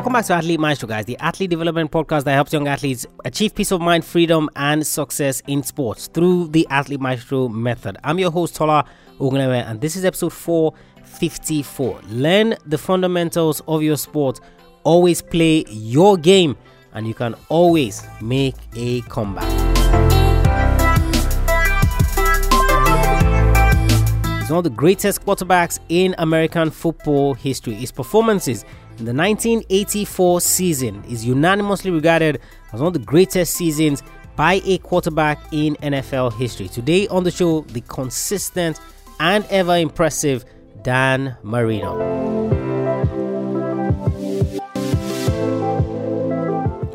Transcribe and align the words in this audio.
Welcome 0.00 0.12
back 0.12 0.26
to 0.26 0.34
Athlete 0.34 0.60
Maestro, 0.60 0.86
guys, 0.86 1.06
the 1.06 1.16
athlete 1.18 1.48
development 1.48 1.90
podcast 1.90 2.24
that 2.24 2.34
helps 2.34 2.52
young 2.52 2.68
athletes 2.68 3.06
achieve 3.24 3.54
peace 3.54 3.70
of 3.70 3.80
mind, 3.80 4.04
freedom, 4.04 4.50
and 4.54 4.86
success 4.86 5.42
in 5.46 5.62
sports 5.62 6.08
through 6.08 6.48
the 6.48 6.66
Athlete 6.68 7.00
Maestro 7.00 7.48
method. 7.48 7.96
I'm 8.04 8.18
your 8.18 8.30
host, 8.30 8.54
Tola 8.56 8.84
Ogunewe, 9.18 9.64
and 9.66 9.80
this 9.80 9.96
is 9.96 10.04
episode 10.04 10.34
454. 10.34 12.00
Learn 12.08 12.54
the 12.66 12.76
fundamentals 12.76 13.62
of 13.66 13.82
your 13.82 13.96
sport, 13.96 14.40
always 14.84 15.22
play 15.22 15.64
your 15.68 16.18
game, 16.18 16.56
and 16.92 17.06
you 17.06 17.14
can 17.14 17.34
always 17.48 18.06
make 18.20 18.56
a 18.76 19.00
comeback. 19.02 19.69
One 24.50 24.58
of 24.58 24.64
the 24.64 24.70
greatest 24.70 25.24
quarterbacks 25.24 25.78
in 25.88 26.16
American 26.18 26.70
football 26.70 27.34
history. 27.34 27.74
His 27.74 27.92
performances 27.92 28.64
in 28.98 29.04
the 29.04 29.14
1984 29.14 30.40
season 30.40 31.04
is 31.08 31.24
unanimously 31.24 31.92
regarded 31.92 32.40
as 32.72 32.80
one 32.80 32.88
of 32.88 32.92
the 32.92 32.98
greatest 32.98 33.54
seasons 33.54 34.02
by 34.34 34.60
a 34.64 34.78
quarterback 34.78 35.38
in 35.52 35.76
NFL 35.76 36.36
history. 36.36 36.66
Today 36.66 37.06
on 37.08 37.22
the 37.22 37.30
show, 37.30 37.60
the 37.60 37.80
consistent 37.82 38.80
and 39.20 39.46
ever 39.50 39.76
impressive 39.76 40.44
Dan 40.82 41.36
Marino. 41.44 42.30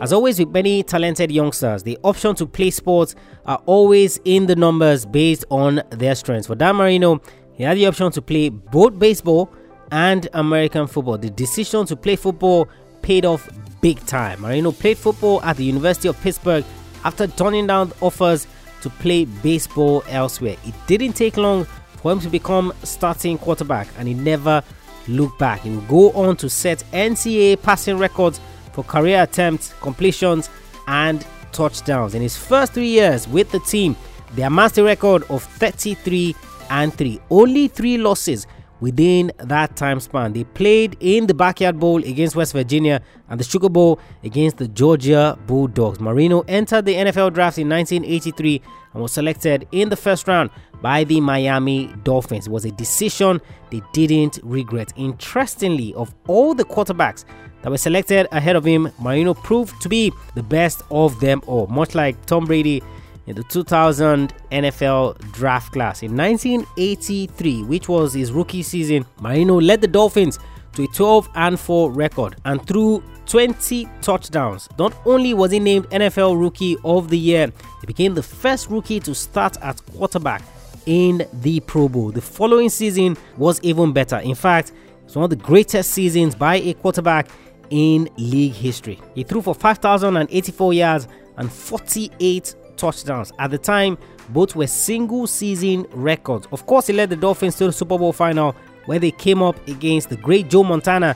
As 0.02 0.14
always, 0.14 0.38
with 0.38 0.50
many 0.50 0.84
talented 0.84 1.32
youngsters, 1.32 1.84
the 1.84 1.98
option 2.04 2.36
to 2.36 2.46
play 2.46 2.70
sports 2.70 3.16
are 3.46 3.60
always 3.66 4.20
in 4.26 4.46
the 4.46 4.56
numbers 4.56 5.06
based 5.06 5.46
on 5.50 5.82
their 5.90 6.14
strengths. 6.14 6.46
For 6.46 6.54
Dan 6.54 6.76
Marino, 6.76 7.22
he 7.56 7.64
had 7.64 7.78
the 7.78 7.88
option 7.88 8.12
to 8.12 8.22
play 8.22 8.50
both 8.50 8.98
baseball 9.00 9.52
and 9.92 10.28
American 10.34 10.88
football. 10.88 11.18
The 11.18 11.30
decision 11.30 11.86
to 11.88 11.96
play 11.96 12.16
football 12.16 12.68
paid 13.02 13.26
off 13.26 13.50
big 13.82 14.04
time. 14.06 14.42
Marino 14.42 14.72
played 14.72 14.98
football 14.98 15.42
at 15.44 15.58
the 15.58 15.64
University 15.64 16.08
of 16.08 16.20
Pittsburgh 16.22 16.66
after 17.04 17.28
turning 17.28 17.68
down 17.68 17.92
offers 18.02 18.48
to 18.82 18.90
play 18.90 19.26
baseball 19.26 20.04
elsewhere. 20.10 20.58
It 20.66 20.74
didn't 20.88 21.14
take 21.14 21.38
long 21.38 21.66
for 21.98 22.12
him 22.12 22.20
to 22.20 22.30
become 22.30 22.74
starting 22.84 23.38
quarterback 23.38 23.88
and 23.98 24.08
he 24.08 24.14
never 24.14 24.64
looked 25.08 25.40
back. 25.40 25.62
He 25.62 25.70
would 25.70 25.88
go 25.88 26.12
on 26.12 26.36
to 26.38 26.50
set 26.50 26.84
NCAA 26.92 27.62
passing 27.62 27.98
records 27.98 28.40
for 28.74 28.84
career 28.84 29.24
attempts, 29.24 29.74
completions, 29.82 30.50
and 30.88 31.26
touchdowns. 31.52 32.16
In 32.16 32.22
his 32.22 32.36
first 32.36 32.74
three 32.74 32.90
years 32.90 33.28
with 33.28 33.52
the 33.52 33.60
team, 33.60 33.96
they 34.34 34.44
amassed 34.44 34.78
a 34.78 34.84
record 34.84 35.24
of 35.30 35.44
33 35.44 36.36
and 36.70 36.94
3. 36.94 37.20
Only 37.30 37.68
three 37.68 37.98
losses 37.98 38.48
within 38.80 39.32
that 39.38 39.76
time 39.76 40.00
span. 40.00 40.34
They 40.34 40.44
played 40.44 40.98
in 41.00 41.28
the 41.28 41.34
Backyard 41.34 41.80
Brawl 41.80 42.04
against 42.04 42.36
West 42.36 42.54
Virginia 42.54 43.02
and 43.30 43.40
the 43.40 43.44
Sugar 43.44 43.70
Bowl 43.70 44.00
against 44.24 44.58
the 44.58 44.68
Georgia 44.68 45.38
Bulldogs. 45.48 46.00
Marino 46.00 46.42
entered 46.48 46.86
the 46.86 46.94
NFL 46.94 47.34
draft 47.34 47.58
in 47.58 47.70
1983 47.70 48.62
and 48.94 49.02
was 49.02 49.14
selected 49.14 49.68
in 49.72 49.90
the 49.90 49.96
first 49.96 50.28
round 50.28 50.50
by 50.82 51.04
the 51.04 51.20
Miami 51.22 51.94
Dolphins. 52.04 52.48
It 52.48 52.52
was 52.52 52.66
a 52.66 52.72
decision 52.72 53.42
they 53.72 53.82
didn't 53.94 54.40
regret. 54.44 54.94
Interestingly, 54.96 55.94
of 55.96 56.14
all 56.28 56.54
the 56.54 56.66
quarterbacks 56.66 57.26
that 57.62 57.70
were 57.70 57.78
selected 57.78 58.28
ahead 58.32 58.56
of 58.56 58.64
him, 58.64 58.92
Marino 59.00 59.34
proved 59.34 59.82
to 59.82 59.90
be 59.90 60.12
the 60.36 60.44
best 60.44 60.84
of 60.92 61.20
them 61.20 61.42
all, 61.48 61.66
much 61.68 61.96
like 61.96 62.24
Tom 62.26 62.46
Brady 62.46 62.84
in 63.28 63.36
the 63.36 63.44
2000 63.44 64.34
NFL 64.52 65.20
draft 65.32 65.74
class. 65.74 66.04
In 66.04 66.16
1983, 66.16 67.64
which 67.64 67.90
was 67.90 68.14
his 68.14 68.32
rookie 68.32 68.64
season, 68.64 69.06
Marino 69.20 69.60
led 69.60 69.82
the 69.82 69.88
Dolphins 69.88 70.40
to 70.74 70.84
a 70.84 70.88
12 70.88 71.30
and 71.36 71.60
4 71.60 71.92
record 71.92 72.36
and 72.46 72.66
threw 72.68 73.04
20 73.26 73.88
touchdowns. 74.02 74.70
Not 74.78 74.94
only 75.06 75.34
was 75.34 75.52
he 75.52 75.60
named 75.60 75.90
NFL 75.90 76.40
Rookie 76.40 76.78
of 76.84 77.10
the 77.10 77.18
Year, 77.18 77.52
he 77.82 77.88
became 77.88 78.14
the 78.14 78.24
first 78.24 78.70
rookie 78.70 79.00
to 79.00 79.16
start 79.16 79.58
at 79.62 79.82
quarterback 79.94 80.44
in 80.86 81.28
the 81.34 81.60
Pro 81.62 81.90
Bowl. 81.90 82.12
The 82.12 82.22
following 82.22 82.70
season 82.70 83.18
was 83.38 83.60
even 83.64 83.94
better. 83.94 84.18
In 84.18 84.36
fact, 84.36 84.72
it's 85.04 85.16
one 85.16 85.24
of 85.24 85.30
the 85.30 85.36
greatest 85.36 85.92
seasons 85.92 86.36
by 86.36 86.58
a 86.58 86.74
quarterback 86.76 87.30
in 87.70 88.10
league 88.18 88.54
history. 88.54 89.00
He 89.16 89.24
threw 89.24 89.42
for 89.42 89.56
5,084 89.56 90.74
yards 90.74 91.08
and 91.38 91.52
48 91.52 92.56
touchdowns. 92.78 93.32
At 93.40 93.52
the 93.52 93.58
time, 93.58 93.98
both 94.30 94.56
were 94.56 94.68
single 94.68 95.28
season 95.28 95.86
records. 95.92 96.48
Of 96.52 96.66
course, 96.66 96.88
he 96.88 96.94
led 96.94 97.10
the 97.10 97.16
Dolphins 97.16 97.56
to 97.58 97.66
the 97.66 97.72
Super 97.72 97.98
Bowl 97.98 98.14
final 98.14 98.56
where 98.86 99.00
they 99.00 99.12
came 99.12 99.42
up 99.42 99.68
against 99.68 100.10
the 100.10 100.18
great 100.18 100.50
Joe 100.50 100.64
Montana 100.64 101.16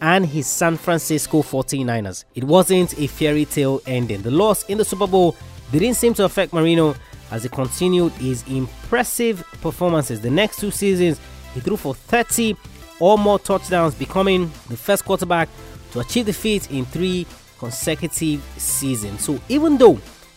and 0.00 0.26
his 0.26 0.46
San 0.46 0.76
Francisco 0.76 1.42
49ers. 1.42 2.24
It 2.34 2.44
wasn't 2.44 2.98
a 2.98 3.06
fairy 3.06 3.44
tale 3.44 3.80
ending. 3.86 4.22
The 4.22 4.30
loss 4.30 4.64
in 4.64 4.78
the 4.78 4.84
Super 4.84 5.06
Bowl 5.06 5.36
didn't 5.72 5.94
seem 5.94 6.14
to 6.14 6.24
affect 6.24 6.52
Marino 6.52 6.94
as 7.30 7.42
he 7.42 7.48
continued 7.48 8.12
his 8.12 8.46
impressive 8.48 9.44
performances. 9.60 10.20
The 10.20 10.30
next 10.30 10.60
two 10.60 10.70
seasons, 10.70 11.20
he 11.54 11.60
threw 11.60 11.76
for 11.76 11.94
30 11.94 12.56
or 13.00 13.18
more 13.18 13.38
touchdowns, 13.38 13.94
becoming 13.94 14.50
the 14.68 14.76
first 14.76 15.04
quarterback 15.04 15.48
to 15.92 16.00
achieve 16.00 16.26
the 16.26 16.32
feat 16.32 16.70
in 16.70 16.84
three 16.84 17.26
consecutive 17.58 18.42
seasons. 18.58 19.24
So, 19.24 19.40
even 19.48 19.78
though 19.78 19.94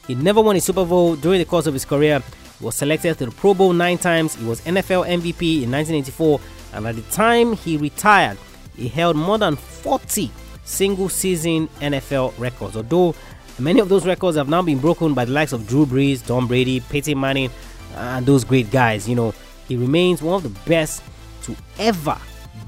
he 0.08 0.16
never 0.16 0.42
won 0.42 0.56
a 0.56 0.62
Super 0.62 0.86
Bowl 0.86 1.16
during 1.16 1.40
the 1.40 1.46
course 1.46 1.68
of 1.68 1.74
his 1.74 1.86
career. 1.86 2.24
He 2.60 2.66
was 2.66 2.76
selected 2.76 3.18
to 3.20 3.26
the 3.26 3.32
Pro 3.32 3.54
Bowl 3.54 3.74
nine 3.74 3.98
times. 3.98 4.36
He 4.36 4.46
was 4.46 4.62
NFL 4.62 5.06
MVP 5.06 5.64
in 5.64 5.72
1984, 5.72 6.40
and 6.74 6.88
at 6.88 6.96
the 6.96 7.02
time 7.04 7.54
he 7.54 7.78
retired, 7.78 8.38
he 8.76 8.88
held 8.88 9.16
more 9.16 9.38
than 9.38 9.56
40 9.56 10.32
single 10.64 11.10
season 11.10 11.68
NFL 11.82 12.34
records. 12.40 12.76
Although 12.76 13.16
many 13.60 13.80
of 13.80 13.90
those 13.90 14.06
records 14.06 14.38
have 14.38 14.50
now 14.50 14.62
been 14.62 14.80
broken 14.80 15.14
by 15.14 15.26
the 15.26 15.32
likes 15.32 15.52
of 15.54 15.68
Drew 15.68 15.86
Brees, 15.86 16.26
Tom 16.26 16.48
Brady, 16.48 16.80
Peyton 16.80 17.20
Manning, 17.20 17.52
and 17.96 18.26
those 18.26 18.44
great 18.44 18.72
guys. 18.72 19.08
You 19.10 19.16
know, 19.16 19.34
he 19.68 19.76
remains 19.76 20.22
one 20.22 20.36
of 20.36 20.44
the 20.44 20.70
best 20.70 21.04
to 21.44 21.56
ever 21.80 22.18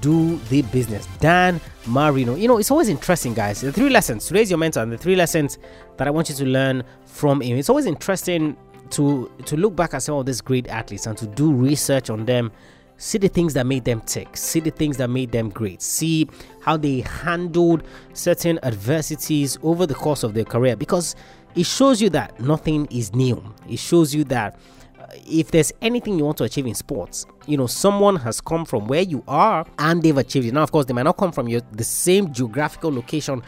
do 0.02 0.38
the 0.50 0.62
business. 0.64 1.08
Dan 1.20 1.60
Marino. 1.86 2.36
You 2.36 2.48
know, 2.48 2.58
it's 2.58 2.72
always 2.72 2.90
interesting, 2.90 3.34
guys. 3.34 3.62
The 3.62 3.72
three 3.72 3.90
lessons. 3.90 4.28
Today's 4.28 4.50
your 4.50 4.60
mentor, 4.60 4.82
and 4.82 4.92
the 4.92 4.98
three 4.98 5.16
lessons 5.16 5.58
that 5.98 6.08
I 6.08 6.12
want 6.12 6.30
you 6.30 6.36
to 6.36 6.46
learn 6.46 6.84
from 7.06 7.42
him. 7.42 7.58
It's 7.58 7.70
always 7.70 7.86
interesting 7.86 8.58
to 8.92 9.32
to 9.46 9.58
look 9.58 9.76
back 9.76 9.94
at 9.94 10.04
some 10.04 10.16
of 10.16 10.26
these 10.26 10.42
great 10.42 10.68
athletes 10.68 11.06
and 11.06 11.18
to 11.18 11.28
do 11.28 11.52
research 11.54 12.10
on 12.10 12.26
them. 12.26 12.52
See 12.98 13.18
the 13.18 13.30
things 13.30 13.54
that 13.54 13.66
made 13.66 13.86
them 13.86 14.02
tick. 14.02 14.36
See 14.36 14.60
the 14.60 14.72
things 14.72 14.98
that 14.98 15.10
made 15.10 15.32
them 15.32 15.50
great. 15.50 15.82
See 15.82 16.30
how 16.62 16.76
they 16.76 17.00
handled 17.00 17.84
certain 18.14 18.60
adversities 18.64 19.58
over 19.64 19.86
the 19.86 19.96
course 19.96 20.24
of 20.24 20.34
their 20.34 20.44
career 20.44 20.76
because 20.76 21.16
it 21.56 21.66
shows 21.66 22.02
you 22.02 22.10
that 22.10 22.38
nothing 22.42 22.88
is 22.92 23.16
new. 23.16 23.42
It 23.70 23.80
shows 23.80 24.14
you 24.14 24.26
that 24.26 24.60
if 25.26 25.52
there's 25.52 25.72
anything 25.82 26.18
you 26.18 26.26
want 26.26 26.38
to 26.38 26.44
achieve 26.44 26.66
in 26.66 26.76
sports, 26.76 27.26
you 27.46 27.58
know, 27.58 27.68
someone 27.68 28.16
has 28.18 28.42
come 28.42 28.66
from 28.66 28.88
where 28.88 29.02
you 29.02 29.24
are 29.28 29.66
and 29.78 30.02
they've 30.04 30.18
achieved 30.18 30.46
it. 30.48 30.54
Now, 30.54 30.64
of 30.64 30.72
course, 30.72 30.86
they 30.86 30.94
might 30.94 31.04
not 31.04 31.18
come 31.18 31.32
from 31.32 31.48
your 31.48 31.62
the 31.72 31.84
same 31.84 32.34
geographical 32.34 32.92
location 32.92 33.42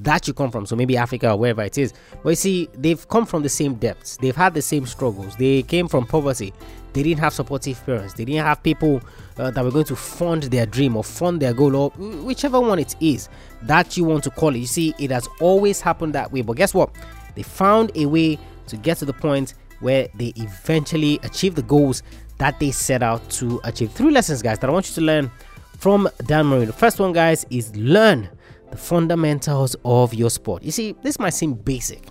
that 0.00 0.28
you 0.28 0.34
come 0.34 0.50
from, 0.50 0.64
so 0.64 0.76
maybe 0.76 0.96
Africa 0.96 1.32
or 1.32 1.36
wherever 1.36 1.62
it 1.62 1.76
is. 1.76 1.92
But 2.22 2.30
you 2.30 2.36
see, 2.36 2.68
they've 2.74 3.08
come 3.08 3.26
from 3.26 3.42
the 3.42 3.48
same 3.48 3.74
depths, 3.74 4.16
they've 4.18 4.36
had 4.36 4.54
the 4.54 4.62
same 4.62 4.86
struggles, 4.86 5.34
they 5.36 5.62
came 5.62 5.88
from 5.88 6.06
poverty, 6.06 6.54
they 6.92 7.02
didn't 7.02 7.18
have 7.20 7.32
supportive 7.32 7.84
parents, 7.84 8.14
they 8.14 8.24
didn't 8.24 8.44
have 8.44 8.62
people 8.62 9.00
uh, 9.38 9.50
that 9.50 9.64
were 9.64 9.72
going 9.72 9.86
to 9.86 9.96
fund 9.96 10.44
their 10.44 10.66
dream 10.66 10.96
or 10.96 11.02
fund 11.02 11.42
their 11.42 11.52
goal, 11.52 11.74
or 11.74 11.90
whichever 11.90 12.60
one 12.60 12.78
it 12.78 12.94
is 13.00 13.28
that 13.62 13.96
you 13.96 14.04
want 14.04 14.22
to 14.24 14.30
call 14.30 14.54
it. 14.54 14.58
You 14.58 14.66
see, 14.66 14.94
it 15.00 15.10
has 15.10 15.28
always 15.40 15.80
happened 15.80 16.14
that 16.14 16.30
way, 16.30 16.42
but 16.42 16.56
guess 16.56 16.74
what? 16.74 16.94
They 17.34 17.42
found 17.42 17.90
a 17.96 18.06
way 18.06 18.38
to 18.68 18.76
get 18.76 18.98
to 18.98 19.04
the 19.04 19.12
point 19.12 19.54
where 19.80 20.08
they 20.14 20.32
eventually 20.36 21.18
achieve 21.22 21.54
the 21.54 21.62
goals 21.62 22.02
that 22.38 22.58
they 22.60 22.70
set 22.70 23.02
out 23.02 23.28
to 23.30 23.60
achieve. 23.64 23.92
Three 23.92 24.10
lessons, 24.10 24.42
guys, 24.42 24.58
that 24.60 24.70
I 24.70 24.72
want 24.72 24.88
you 24.88 24.94
to 24.96 25.00
learn 25.00 25.30
from 25.78 26.08
Dan 26.26 26.46
Marino. 26.46 26.66
The 26.66 26.72
first 26.72 26.98
one, 26.98 27.12
guys, 27.12 27.46
is 27.50 27.74
learn 27.76 28.28
the 28.70 28.76
fundamentals 28.76 29.76
of 29.84 30.14
your 30.14 30.30
sport. 30.30 30.62
You 30.62 30.70
see, 30.70 30.94
this 31.02 31.18
might 31.18 31.30
seem 31.30 31.54
basic, 31.54 32.06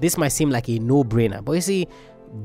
this 0.00 0.16
might 0.16 0.28
seem 0.28 0.50
like 0.50 0.68
a 0.68 0.78
no 0.78 1.02
brainer, 1.04 1.44
but 1.44 1.52
you 1.52 1.60
see, 1.60 1.88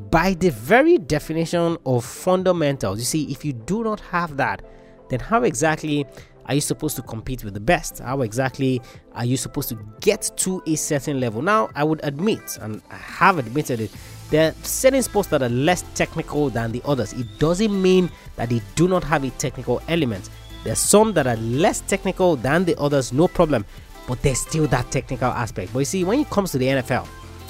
by 0.09 0.33
the 0.35 0.49
very 0.49 0.97
definition 0.97 1.77
of 1.85 2.05
fundamentals, 2.05 2.99
you 2.99 3.05
see, 3.05 3.31
if 3.31 3.43
you 3.43 3.53
do 3.53 3.83
not 3.83 3.99
have 3.99 4.37
that, 4.37 4.61
then 5.09 5.19
how 5.19 5.43
exactly 5.43 6.05
are 6.45 6.55
you 6.55 6.61
supposed 6.61 6.95
to 6.95 7.01
compete 7.01 7.43
with 7.43 7.53
the 7.53 7.59
best? 7.59 7.99
How 7.99 8.21
exactly 8.21 8.81
are 9.13 9.25
you 9.25 9.37
supposed 9.37 9.69
to 9.69 9.77
get 9.99 10.31
to 10.37 10.61
a 10.65 10.75
certain 10.75 11.19
level? 11.19 11.41
Now, 11.41 11.69
I 11.75 11.83
would 11.83 11.99
admit, 12.03 12.57
and 12.61 12.81
I 12.89 12.95
have 12.95 13.37
admitted 13.37 13.79
it, 13.79 13.91
there 14.31 14.51
are 14.51 14.55
certain 14.63 15.03
sports 15.03 15.27
that 15.29 15.43
are 15.43 15.49
less 15.49 15.83
technical 15.93 16.49
than 16.49 16.71
the 16.71 16.81
others. 16.85 17.13
It 17.13 17.27
doesn't 17.37 17.81
mean 17.81 18.09
that 18.37 18.49
they 18.49 18.61
do 18.75 18.87
not 18.87 19.03
have 19.03 19.23
a 19.23 19.29
technical 19.31 19.81
element. 19.89 20.29
There's 20.63 20.79
some 20.79 21.13
that 21.13 21.27
are 21.27 21.35
less 21.35 21.81
technical 21.81 22.37
than 22.37 22.65
the 22.65 22.77
others, 22.79 23.11
no 23.11 23.27
problem, 23.27 23.65
but 24.07 24.21
there's 24.21 24.39
still 24.39 24.67
that 24.67 24.89
technical 24.89 25.27
aspect. 25.27 25.73
But 25.73 25.79
you 25.79 25.85
see, 25.85 26.03
when 26.03 26.19
it 26.19 26.29
comes 26.29 26.51
to 26.53 26.57
the 26.57 26.67
NFL, 26.67 27.05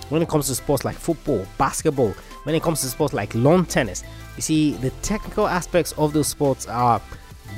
when 0.10 0.22
it 0.22 0.28
comes 0.28 0.48
to 0.48 0.56
sports 0.56 0.84
like 0.84 0.96
football, 0.96 1.46
basketball, 1.58 2.12
when 2.44 2.56
it 2.56 2.64
comes 2.64 2.82
to 2.82 2.88
sports 2.88 3.14
like 3.14 3.34
lawn 3.36 3.66
tennis, 3.66 4.04
you 4.36 4.42
see, 4.42 4.72
the 4.74 4.90
technical 5.02 5.48
aspects 5.48 5.92
of 5.94 6.14
those 6.14 6.28
sports 6.28 6.68
are 6.68 7.00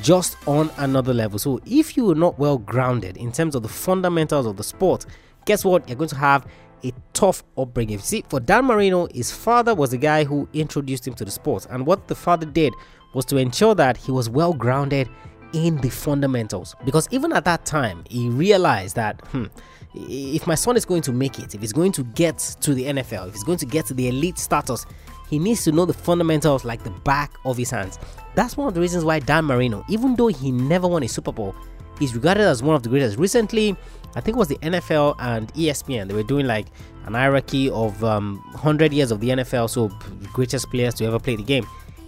just 0.01 0.35
on 0.47 0.69
another 0.77 1.13
level. 1.13 1.39
So 1.39 1.61
if 1.65 1.95
you 1.95 2.11
are 2.11 2.15
not 2.15 2.37
well 2.37 2.57
grounded 2.57 3.15
in 3.15 3.31
terms 3.31 3.55
of 3.55 3.63
the 3.63 3.69
fundamentals 3.69 4.45
of 4.45 4.57
the 4.57 4.63
sport, 4.63 5.05
guess 5.45 5.63
what? 5.63 5.87
You're 5.87 5.97
going 5.97 6.09
to 6.09 6.17
have 6.17 6.45
a 6.83 6.91
tough 7.13 7.43
upbringing. 7.57 7.99
See, 7.99 8.23
for 8.29 8.39
Dan 8.39 8.65
Marino, 8.65 9.07
his 9.13 9.31
father 9.31 9.73
was 9.73 9.91
the 9.91 9.97
guy 9.97 10.23
who 10.23 10.47
introduced 10.53 11.07
him 11.07 11.13
to 11.15 11.25
the 11.25 11.31
sport, 11.31 11.67
and 11.69 11.85
what 11.85 12.07
the 12.07 12.15
father 12.15 12.45
did 12.45 12.73
was 13.13 13.25
to 13.25 13.37
ensure 13.37 13.75
that 13.75 13.97
he 13.97 14.11
was 14.11 14.29
well 14.29 14.53
grounded 14.53 15.09
in 15.53 15.77
the 15.77 15.89
fundamentals. 15.89 16.75
Because 16.83 17.07
even 17.11 17.31
at 17.33 17.45
that 17.45 17.65
time, 17.65 18.03
he 18.09 18.29
realized 18.29 18.95
that 18.95 19.25
hmm, 19.27 19.45
if 19.93 20.47
my 20.47 20.55
son 20.55 20.75
is 20.75 20.85
going 20.85 21.03
to 21.03 21.11
make 21.11 21.39
it, 21.39 21.53
if 21.53 21.61
he's 21.61 21.73
going 21.73 21.91
to 21.93 22.03
get 22.03 22.39
to 22.61 22.73
the 22.73 22.85
NFL, 22.85 23.27
if 23.27 23.33
he's 23.33 23.43
going 23.43 23.59
to 23.59 23.65
get 23.65 23.85
to 23.87 23.93
the 23.93 24.07
elite 24.07 24.39
status, 24.39 24.85
he 25.29 25.39
needs 25.39 25.63
to 25.63 25.71
know 25.71 25.85
the 25.85 25.93
fundamentals 25.93 26.65
like 26.65 26.83
the 26.83 26.89
back 26.89 27.31
of 27.45 27.57
his 27.57 27.69
hands. 27.69 27.97
That's 28.35 28.57
one 28.57 28.67
of 28.67 28.73
the 28.73 28.81
reasons 28.81 29.03
why 29.03 29.19
Dan 29.19 29.45
Marino, 29.45 29.85
even 29.89 30.15
though 30.15 30.27
he 30.27 30.51
never 30.51 30.87
won 30.87 31.03
a 31.03 31.07
Super 31.07 31.31
Bowl, 31.31 31.55
is 32.01 32.13
regarded 32.15 32.43
as 32.43 32.63
one 32.63 32.75
of 32.75 32.83
the 32.83 32.89
greatest. 32.89 33.17
Recently, 33.17 33.75
I 34.15 34.21
think 34.21 34.35
it 34.35 34.39
was 34.39 34.47
the 34.47 34.57
NFL 34.57 35.15
and 35.19 35.53
ESPN. 35.53 36.07
They 36.07 36.13
were 36.13 36.23
doing 36.23 36.45
like 36.45 36.67
an 37.05 37.13
hierarchy 37.13 37.69
of 37.69 38.03
um, 38.03 38.37
100 38.51 38.93
years 38.93 39.11
of 39.11 39.19
the 39.19 39.29
NFL, 39.29 39.69
so 39.69 39.89
greatest 40.33 40.69
players 40.69 40.93
to 40.95 41.05
ever 41.05 41.19
play 41.19 41.35
the 41.35 41.43
game. 41.43 41.65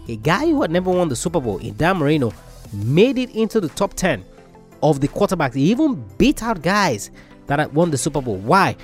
A 0.07 0.15
guy 0.17 0.45
who 0.45 0.61
had 0.61 0.71
never 0.71 0.91
won 0.91 1.09
the 1.09 1.15
Super 1.15 1.39
Bowl, 1.39 1.57
in 1.57 1.75
Dan 1.77 1.97
Marino, 1.97 2.31
made 2.73 3.17
it 3.17 3.31
into 3.31 3.59
the 3.59 3.69
top 3.69 3.93
10 3.95 4.23
of 4.83 5.01
the 5.01 5.07
quarterbacks. 5.07 5.55
He 5.55 5.71
even 5.71 6.03
beat 6.17 6.43
out 6.43 6.61
guys 6.61 7.09
that 7.47 7.59
had 7.59 7.73
won 7.73 7.91
the 7.91 7.97
Super 7.97 8.21
Bowl. 8.21 8.37
Why? 8.37 8.75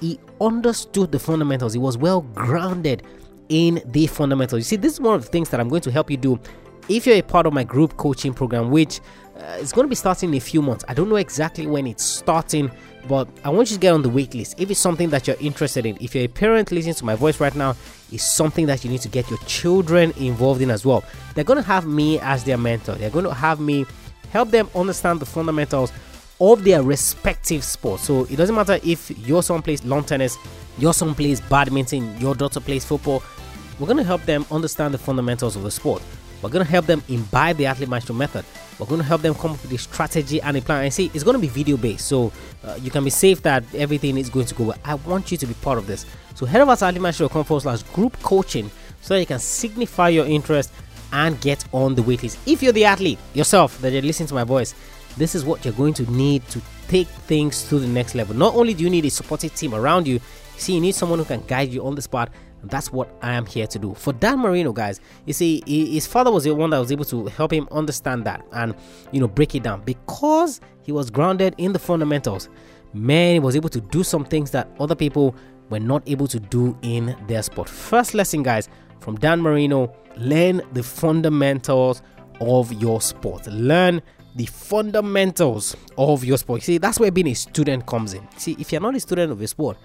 He 0.00 0.20
understood 0.40 1.10
the 1.10 1.18
fundamentals. 1.18 1.72
He 1.72 1.78
was 1.78 1.98
well 1.98 2.20
grounded 2.20 3.02
in 3.48 3.82
the 3.86 4.06
fundamentals. 4.06 4.60
You 4.60 4.64
see, 4.64 4.76
this 4.76 4.94
is 4.94 5.00
one 5.00 5.14
of 5.14 5.22
the 5.24 5.28
things 5.28 5.48
that 5.50 5.58
I'm 5.58 5.68
going 5.68 5.82
to 5.82 5.90
help 5.90 6.10
you 6.10 6.16
do 6.16 6.38
if 6.88 7.06
you're 7.06 7.16
a 7.16 7.22
part 7.22 7.46
of 7.46 7.52
my 7.52 7.64
group 7.64 7.96
coaching 7.96 8.34
program, 8.34 8.70
which 8.70 9.00
uh, 9.38 9.58
is 9.60 9.72
going 9.72 9.84
to 9.84 9.88
be 9.88 9.94
starting 9.94 10.30
in 10.30 10.34
a 10.36 10.40
few 10.40 10.60
months. 10.60 10.84
I 10.88 10.94
don't 10.94 11.08
know 11.08 11.16
exactly 11.16 11.66
when 11.66 11.86
it's 11.86 12.02
starting, 12.02 12.70
but 13.06 13.28
I 13.44 13.50
want 13.50 13.70
you 13.70 13.76
to 13.76 13.80
get 13.80 13.94
on 13.94 14.02
the 14.02 14.08
wait 14.08 14.34
list. 14.34 14.60
If 14.60 14.70
it's 14.70 14.80
something 14.80 15.10
that 15.10 15.26
you're 15.26 15.36
interested 15.38 15.86
in, 15.86 15.96
if 16.00 16.14
you're 16.14 16.24
a 16.24 16.28
parent 16.28 16.72
listening 16.72 16.94
to 16.94 17.04
my 17.04 17.14
voice 17.14 17.38
right 17.38 17.54
now, 17.54 17.76
it's 18.10 18.24
something 18.24 18.66
that 18.66 18.84
you 18.84 18.90
need 18.90 19.00
to 19.02 19.08
get 19.08 19.30
your 19.30 19.38
children 19.40 20.12
involved 20.16 20.60
in 20.60 20.70
as 20.70 20.84
well. 20.84 21.04
They're 21.34 21.44
going 21.44 21.58
to 21.58 21.66
have 21.66 21.86
me 21.86 22.18
as 22.20 22.42
their 22.42 22.58
mentor. 22.58 22.94
They're 22.94 23.10
going 23.10 23.26
to 23.26 23.34
have 23.34 23.60
me 23.60 23.86
help 24.30 24.50
them 24.50 24.68
understand 24.74 25.20
the 25.20 25.26
fundamentals 25.26 25.92
of 26.40 26.64
their 26.64 26.82
respective 26.82 27.64
sports. 27.64 28.04
So 28.04 28.24
it 28.24 28.36
doesn't 28.36 28.54
matter 28.54 28.78
if 28.84 29.16
your 29.26 29.42
son 29.42 29.62
plays 29.62 29.84
lawn 29.84 30.04
tennis, 30.04 30.36
your 30.78 30.94
son 30.94 31.14
plays 31.14 31.40
badminton, 31.40 32.18
your 32.18 32.34
daughter 32.34 32.60
plays 32.60 32.84
football. 32.84 33.22
We're 33.78 33.86
going 33.86 33.98
to 33.98 34.04
help 34.04 34.22
them 34.22 34.44
understand 34.50 34.94
the 34.94 34.98
fundamentals 34.98 35.54
of 35.54 35.62
the 35.62 35.70
sport. 35.70 36.02
We're 36.42 36.50
going 36.50 36.64
to 36.64 36.70
help 36.70 36.86
them 36.86 37.02
imbibe 37.08 37.56
the 37.56 37.66
Athlete 37.66 37.88
Maestro 37.88 38.14
method. 38.14 38.44
We're 38.78 38.86
going 38.86 39.00
to 39.00 39.06
help 39.06 39.22
them 39.22 39.34
come 39.34 39.52
up 39.52 39.62
with 39.62 39.72
a 39.72 39.78
strategy 39.78 40.40
and 40.40 40.56
a 40.56 40.60
plan. 40.60 40.84
And 40.84 40.94
see, 40.94 41.10
it's 41.12 41.24
going 41.24 41.34
to 41.34 41.40
be 41.40 41.48
video 41.48 41.76
based, 41.76 42.06
so 42.06 42.32
uh, 42.64 42.78
you 42.80 42.90
can 42.90 43.02
be 43.02 43.10
safe 43.10 43.42
that 43.42 43.64
everything 43.74 44.16
is 44.18 44.30
going 44.30 44.46
to 44.46 44.54
go 44.54 44.64
well. 44.64 44.78
I 44.84 44.94
want 44.94 45.32
you 45.32 45.38
to 45.38 45.46
be 45.46 45.54
part 45.54 45.78
of 45.78 45.86
this. 45.86 46.06
So 46.34 46.46
head 46.46 46.60
over 46.60 46.76
to 46.76 46.84
athletemaestro.com 46.84 47.44
forward 47.44 47.62
slash 47.62 47.82
group 47.94 48.20
coaching 48.22 48.70
so 49.00 49.14
that 49.14 49.20
you 49.20 49.26
can 49.26 49.40
signify 49.40 50.10
your 50.10 50.26
interest 50.26 50.72
and 51.12 51.40
get 51.40 51.64
on 51.72 51.94
the 51.94 52.02
waitlist. 52.02 52.38
If 52.46 52.62
you're 52.62 52.72
the 52.72 52.84
athlete 52.84 53.18
yourself 53.34 53.80
that 53.80 53.92
you're 53.92 54.02
listening 54.02 54.28
to 54.28 54.34
my 54.34 54.44
voice, 54.44 54.74
this 55.16 55.34
is 55.34 55.44
what 55.44 55.64
you're 55.64 55.74
going 55.74 55.94
to 55.94 56.10
need 56.12 56.46
to 56.48 56.60
take 56.86 57.08
things 57.08 57.68
to 57.68 57.78
the 57.78 57.86
next 57.88 58.14
level. 58.14 58.36
Not 58.36 58.54
only 58.54 58.74
do 58.74 58.84
you 58.84 58.90
need 58.90 59.04
a 59.04 59.10
supportive 59.10 59.54
team 59.54 59.74
around 59.74 60.06
you, 60.06 60.20
see, 60.56 60.74
you 60.74 60.80
need 60.80 60.94
someone 60.94 61.18
who 61.18 61.24
can 61.24 61.42
guide 61.46 61.70
you 61.70 61.84
on 61.84 61.94
the 61.94 62.02
spot 62.02 62.30
and 62.62 62.70
that's 62.70 62.92
what 62.92 63.14
I 63.22 63.32
am 63.34 63.46
here 63.46 63.66
to 63.66 63.78
do. 63.78 63.94
For 63.94 64.12
Dan 64.12 64.40
Marino, 64.40 64.72
guys, 64.72 65.00
you 65.26 65.32
see, 65.32 65.62
his 65.66 66.06
father 66.06 66.30
was 66.30 66.44
the 66.44 66.54
one 66.54 66.70
that 66.70 66.78
was 66.78 66.90
able 66.90 67.04
to 67.06 67.26
help 67.26 67.52
him 67.52 67.68
understand 67.70 68.24
that 68.24 68.44
and, 68.52 68.74
you 69.12 69.20
know, 69.20 69.28
break 69.28 69.54
it 69.54 69.62
down 69.62 69.82
because 69.84 70.60
he 70.82 70.92
was 70.92 71.10
grounded 71.10 71.54
in 71.58 71.72
the 71.72 71.78
fundamentals. 71.78 72.48
Man, 72.94 73.34
he 73.34 73.38
was 73.38 73.54
able 73.54 73.68
to 73.68 73.80
do 73.80 74.02
some 74.02 74.24
things 74.24 74.50
that 74.52 74.68
other 74.80 74.94
people 74.94 75.34
were 75.70 75.78
not 75.78 76.02
able 76.08 76.26
to 76.26 76.40
do 76.40 76.76
in 76.82 77.16
their 77.26 77.42
sport. 77.42 77.68
First 77.68 78.14
lesson, 78.14 78.42
guys, 78.42 78.68
from 79.00 79.16
Dan 79.16 79.40
Marino 79.40 79.94
learn 80.16 80.62
the 80.72 80.82
fundamentals 80.82 82.02
of 82.40 82.72
your 82.72 83.00
sport. 83.00 83.46
Learn 83.46 84.02
the 84.36 84.46
fundamentals 84.46 85.76
of 85.96 86.24
your 86.24 86.38
sport. 86.38 86.62
See, 86.62 86.78
that's 86.78 86.98
where 86.98 87.10
being 87.10 87.28
a 87.28 87.34
student 87.34 87.86
comes 87.86 88.14
in. 88.14 88.26
See, 88.36 88.56
if 88.58 88.72
you're 88.72 88.80
not 88.80 88.94
a 88.94 89.00
student 89.00 89.32
of 89.32 89.40
a 89.40 89.46
sport, 89.46 89.76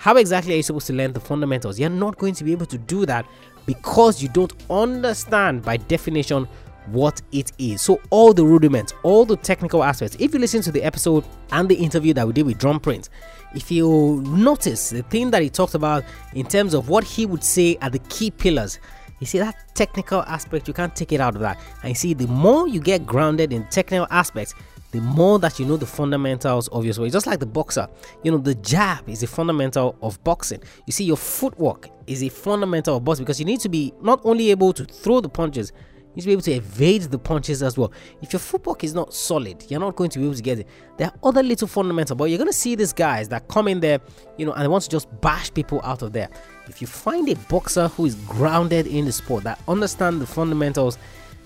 how 0.00 0.16
exactly 0.16 0.54
are 0.54 0.56
you 0.56 0.62
supposed 0.62 0.86
to 0.86 0.94
learn 0.94 1.12
the 1.12 1.20
fundamentals? 1.20 1.78
You're 1.78 1.90
not 1.90 2.16
going 2.16 2.32
to 2.36 2.42
be 2.42 2.52
able 2.52 2.64
to 2.64 2.78
do 2.78 3.04
that 3.04 3.26
because 3.66 4.22
you 4.22 4.30
don't 4.30 4.54
understand 4.70 5.62
by 5.62 5.76
definition 5.76 6.48
what 6.86 7.20
it 7.32 7.52
is. 7.58 7.82
So, 7.82 8.00
all 8.08 8.32
the 8.32 8.42
rudiments, 8.42 8.94
all 9.02 9.26
the 9.26 9.36
technical 9.36 9.84
aspects. 9.84 10.16
If 10.18 10.32
you 10.32 10.40
listen 10.40 10.62
to 10.62 10.72
the 10.72 10.82
episode 10.82 11.26
and 11.52 11.68
the 11.68 11.74
interview 11.74 12.14
that 12.14 12.26
we 12.26 12.32
did 12.32 12.46
with 12.46 12.56
Drum 12.56 12.80
Prince, 12.80 13.10
if 13.54 13.70
you 13.70 14.22
notice 14.22 14.88
the 14.88 15.02
thing 15.02 15.30
that 15.32 15.42
he 15.42 15.50
talked 15.50 15.74
about 15.74 16.02
in 16.32 16.46
terms 16.46 16.72
of 16.72 16.88
what 16.88 17.04
he 17.04 17.26
would 17.26 17.44
say 17.44 17.76
are 17.82 17.90
the 17.90 17.98
key 17.98 18.30
pillars, 18.30 18.78
you 19.18 19.26
see 19.26 19.38
that 19.38 19.54
technical 19.74 20.22
aspect, 20.22 20.66
you 20.66 20.72
can't 20.72 20.96
take 20.96 21.12
it 21.12 21.20
out 21.20 21.34
of 21.34 21.42
that. 21.42 21.60
And 21.82 21.90
you 21.90 21.94
see, 21.94 22.14
the 22.14 22.26
more 22.26 22.66
you 22.66 22.80
get 22.80 23.04
grounded 23.04 23.52
in 23.52 23.66
technical 23.66 24.06
aspects, 24.10 24.54
the 24.92 25.00
more 25.00 25.38
that 25.38 25.58
you 25.58 25.66
know 25.66 25.76
the 25.76 25.86
fundamentals 25.86 26.68
of 26.68 26.84
your 26.84 26.94
sport. 26.94 27.12
Just 27.12 27.26
like 27.26 27.40
the 27.40 27.46
boxer, 27.46 27.88
you 28.22 28.30
know, 28.30 28.38
the 28.38 28.54
jab 28.56 29.08
is 29.08 29.22
a 29.22 29.26
fundamental 29.26 29.96
of 30.02 30.22
boxing. 30.24 30.62
You 30.86 30.92
see, 30.92 31.04
your 31.04 31.16
footwork 31.16 31.88
is 32.06 32.22
a 32.22 32.28
fundamental 32.28 32.96
of 32.96 33.04
boxing 33.04 33.24
because 33.24 33.38
you 33.38 33.46
need 33.46 33.60
to 33.60 33.68
be 33.68 33.92
not 34.02 34.20
only 34.24 34.50
able 34.50 34.72
to 34.72 34.84
throw 34.84 35.20
the 35.20 35.28
punches, 35.28 35.72
you 36.10 36.16
need 36.16 36.22
to 36.22 36.26
be 36.26 36.32
able 36.32 36.42
to 36.42 36.52
evade 36.52 37.02
the 37.02 37.18
punches 37.18 37.62
as 37.62 37.78
well. 37.78 37.92
If 38.20 38.32
your 38.32 38.40
footwork 38.40 38.82
is 38.82 38.94
not 38.94 39.14
solid, 39.14 39.64
you're 39.68 39.78
not 39.78 39.94
going 39.94 40.10
to 40.10 40.18
be 40.18 40.24
able 40.24 40.34
to 40.34 40.42
get 40.42 40.58
it. 40.58 40.66
There 40.96 41.06
are 41.06 41.14
other 41.22 41.42
little 41.42 41.68
fundamental, 41.68 42.16
but 42.16 42.24
you're 42.24 42.38
going 42.38 42.50
to 42.50 42.52
see 42.52 42.74
these 42.74 42.92
guys 42.92 43.28
that 43.28 43.46
come 43.46 43.68
in 43.68 43.78
there, 43.78 44.00
you 44.36 44.44
know, 44.44 44.52
and 44.52 44.64
they 44.64 44.68
want 44.68 44.82
to 44.84 44.90
just 44.90 45.08
bash 45.20 45.54
people 45.54 45.80
out 45.84 46.02
of 46.02 46.12
there. 46.12 46.28
If 46.66 46.80
you 46.80 46.88
find 46.88 47.28
a 47.28 47.36
boxer 47.48 47.86
who 47.88 48.06
is 48.06 48.16
grounded 48.16 48.88
in 48.88 49.04
the 49.04 49.12
sport, 49.12 49.44
that 49.44 49.60
understand 49.68 50.20
the 50.20 50.26
fundamentals, 50.26 50.98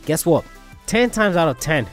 guess 0.07 0.25
what? 0.25 0.47
10 0.87 1.11
times 1.11 1.37
out 1.37 1.49
of 1.49 1.59
10, 1.61 1.87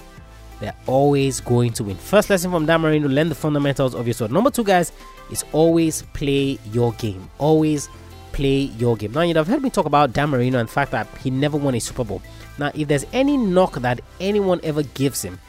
they're 0.61 0.75
always 0.87 1.41
going 1.41 1.73
to 1.73 1.83
win. 1.83 1.97
First 1.97 2.29
lesson 2.29 2.51
from 2.51 2.65
Dan 2.65 2.81
Marino 2.81 3.09
learn 3.09 3.29
the 3.29 3.35
fundamentals 3.35 3.93
of 3.93 4.07
your 4.07 4.13
sword. 4.13 4.31
Number 4.31 4.49
two, 4.49 4.63
guys, 4.63 4.91
is 5.29 5.43
always 5.51 6.03
play 6.13 6.57
your 6.71 6.93
game. 6.93 7.29
Always 7.39 7.89
play 8.31 8.69
your 8.77 8.95
game. 8.95 9.11
Now, 9.11 9.21
you 9.21 9.35
have 9.35 9.47
heard 9.47 9.61
me 9.61 9.69
talk 9.69 9.85
about 9.85 10.13
Dan 10.13 10.29
Marino 10.29 10.59
and 10.59 10.69
the 10.69 10.71
fact 10.71 10.91
that 10.91 11.07
he 11.17 11.29
never 11.29 11.57
won 11.57 11.75
a 11.75 11.79
Super 11.79 12.03
Bowl. 12.03 12.21
Now, 12.57 12.71
if 12.73 12.87
there's 12.87 13.05
any 13.11 13.37
knock 13.37 13.73
that 13.81 13.99
anyone 14.19 14.61
ever 14.63 14.83
gives 14.83 15.21
him, 15.21 15.39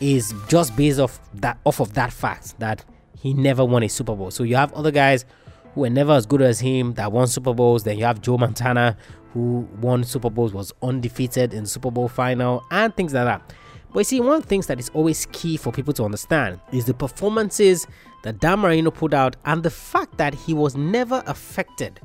is 0.00 0.32
just 0.48 0.74
based 0.76 0.98
off 0.98 1.20
that 1.34 1.58
off 1.64 1.80
of 1.80 1.92
that 1.92 2.10
fact 2.10 2.58
that 2.58 2.82
he 3.18 3.34
never 3.34 3.64
won 3.64 3.82
a 3.82 3.88
Super 3.88 4.14
Bowl. 4.14 4.30
So 4.30 4.44
you 4.44 4.56
have 4.56 4.72
other 4.72 4.90
guys 4.90 5.26
who 5.74 5.82
were 5.82 5.90
never 5.90 6.12
as 6.12 6.24
good 6.24 6.40
as 6.40 6.60
him 6.60 6.94
that 6.94 7.12
won 7.12 7.26
Super 7.26 7.52
Bowls. 7.52 7.84
Then 7.84 7.98
you 7.98 8.04
have 8.04 8.22
Joe 8.22 8.38
Montana 8.38 8.96
who 9.32 9.68
won 9.80 10.04
Super 10.04 10.30
Bowls, 10.30 10.52
was 10.52 10.72
undefeated 10.82 11.54
in 11.54 11.66
Super 11.66 11.90
Bowl 11.90 12.08
final, 12.08 12.64
and 12.70 12.94
things 12.96 13.14
like 13.14 13.24
that. 13.24 13.54
But 13.92 14.00
you 14.00 14.04
see, 14.04 14.20
one 14.20 14.36
of 14.36 14.42
the 14.42 14.48
things 14.48 14.66
that 14.66 14.78
is 14.78 14.90
always 14.94 15.26
key 15.32 15.56
for 15.56 15.72
people 15.72 15.92
to 15.94 16.04
understand 16.04 16.60
is 16.72 16.84
the 16.84 16.94
performances 16.94 17.86
that 18.22 18.38
Dan 18.38 18.60
Marino 18.60 18.90
put 18.90 19.14
out 19.14 19.36
and 19.44 19.62
the 19.62 19.70
fact 19.70 20.16
that 20.18 20.34
he 20.34 20.54
was 20.54 20.76
never 20.76 21.22
affected 21.26 22.00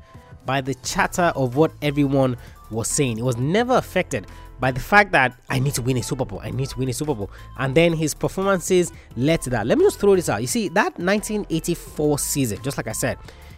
by 0.45 0.61
the 0.61 0.73
chatter 0.75 1.31
of 1.35 1.55
what 1.55 1.71
everyone 1.81 2.37
was 2.71 2.87
saying. 2.87 3.17
It 3.17 3.23
was 3.23 3.37
never 3.37 3.75
affected 3.75 4.27
by 4.59 4.71
the 4.71 4.79
fact 4.79 5.11
that 5.11 5.37
I 5.49 5.59
need 5.59 5.73
to 5.75 5.81
win 5.81 5.97
a 5.97 6.03
Super 6.03 6.25
Bowl. 6.25 6.39
I 6.41 6.51
need 6.51 6.69
to 6.69 6.79
win 6.79 6.89
a 6.89 6.93
Super 6.93 7.13
Bowl. 7.13 7.29
And 7.57 7.75
then 7.75 7.93
his 7.93 8.13
performances 8.13 8.91
led 9.15 9.41
to 9.43 9.49
that. 9.51 9.67
Let 9.67 9.77
me 9.77 9.83
just 9.83 9.99
throw 9.99 10.15
this 10.15 10.29
out. 10.29 10.41
You 10.41 10.47
see, 10.47 10.69
that 10.69 10.97
1984 10.97 12.19
season, 12.19 12.59
just 12.63 12.77
like 12.77 12.87
I 12.87 12.93
said, 12.93 13.17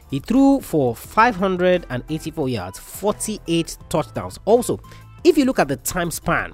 he 0.10 0.20
threw 0.20 0.62
for 0.62 0.96
584 0.96 2.50
yards, 2.50 2.80
48 2.80 3.78
touchdowns. 3.90 4.40
Also, 4.46 4.80
if 5.24 5.38
you 5.38 5.46
look 5.46 5.60
at 5.60 5.68
the 5.68 5.76
time 5.78 6.10
span 6.12 6.54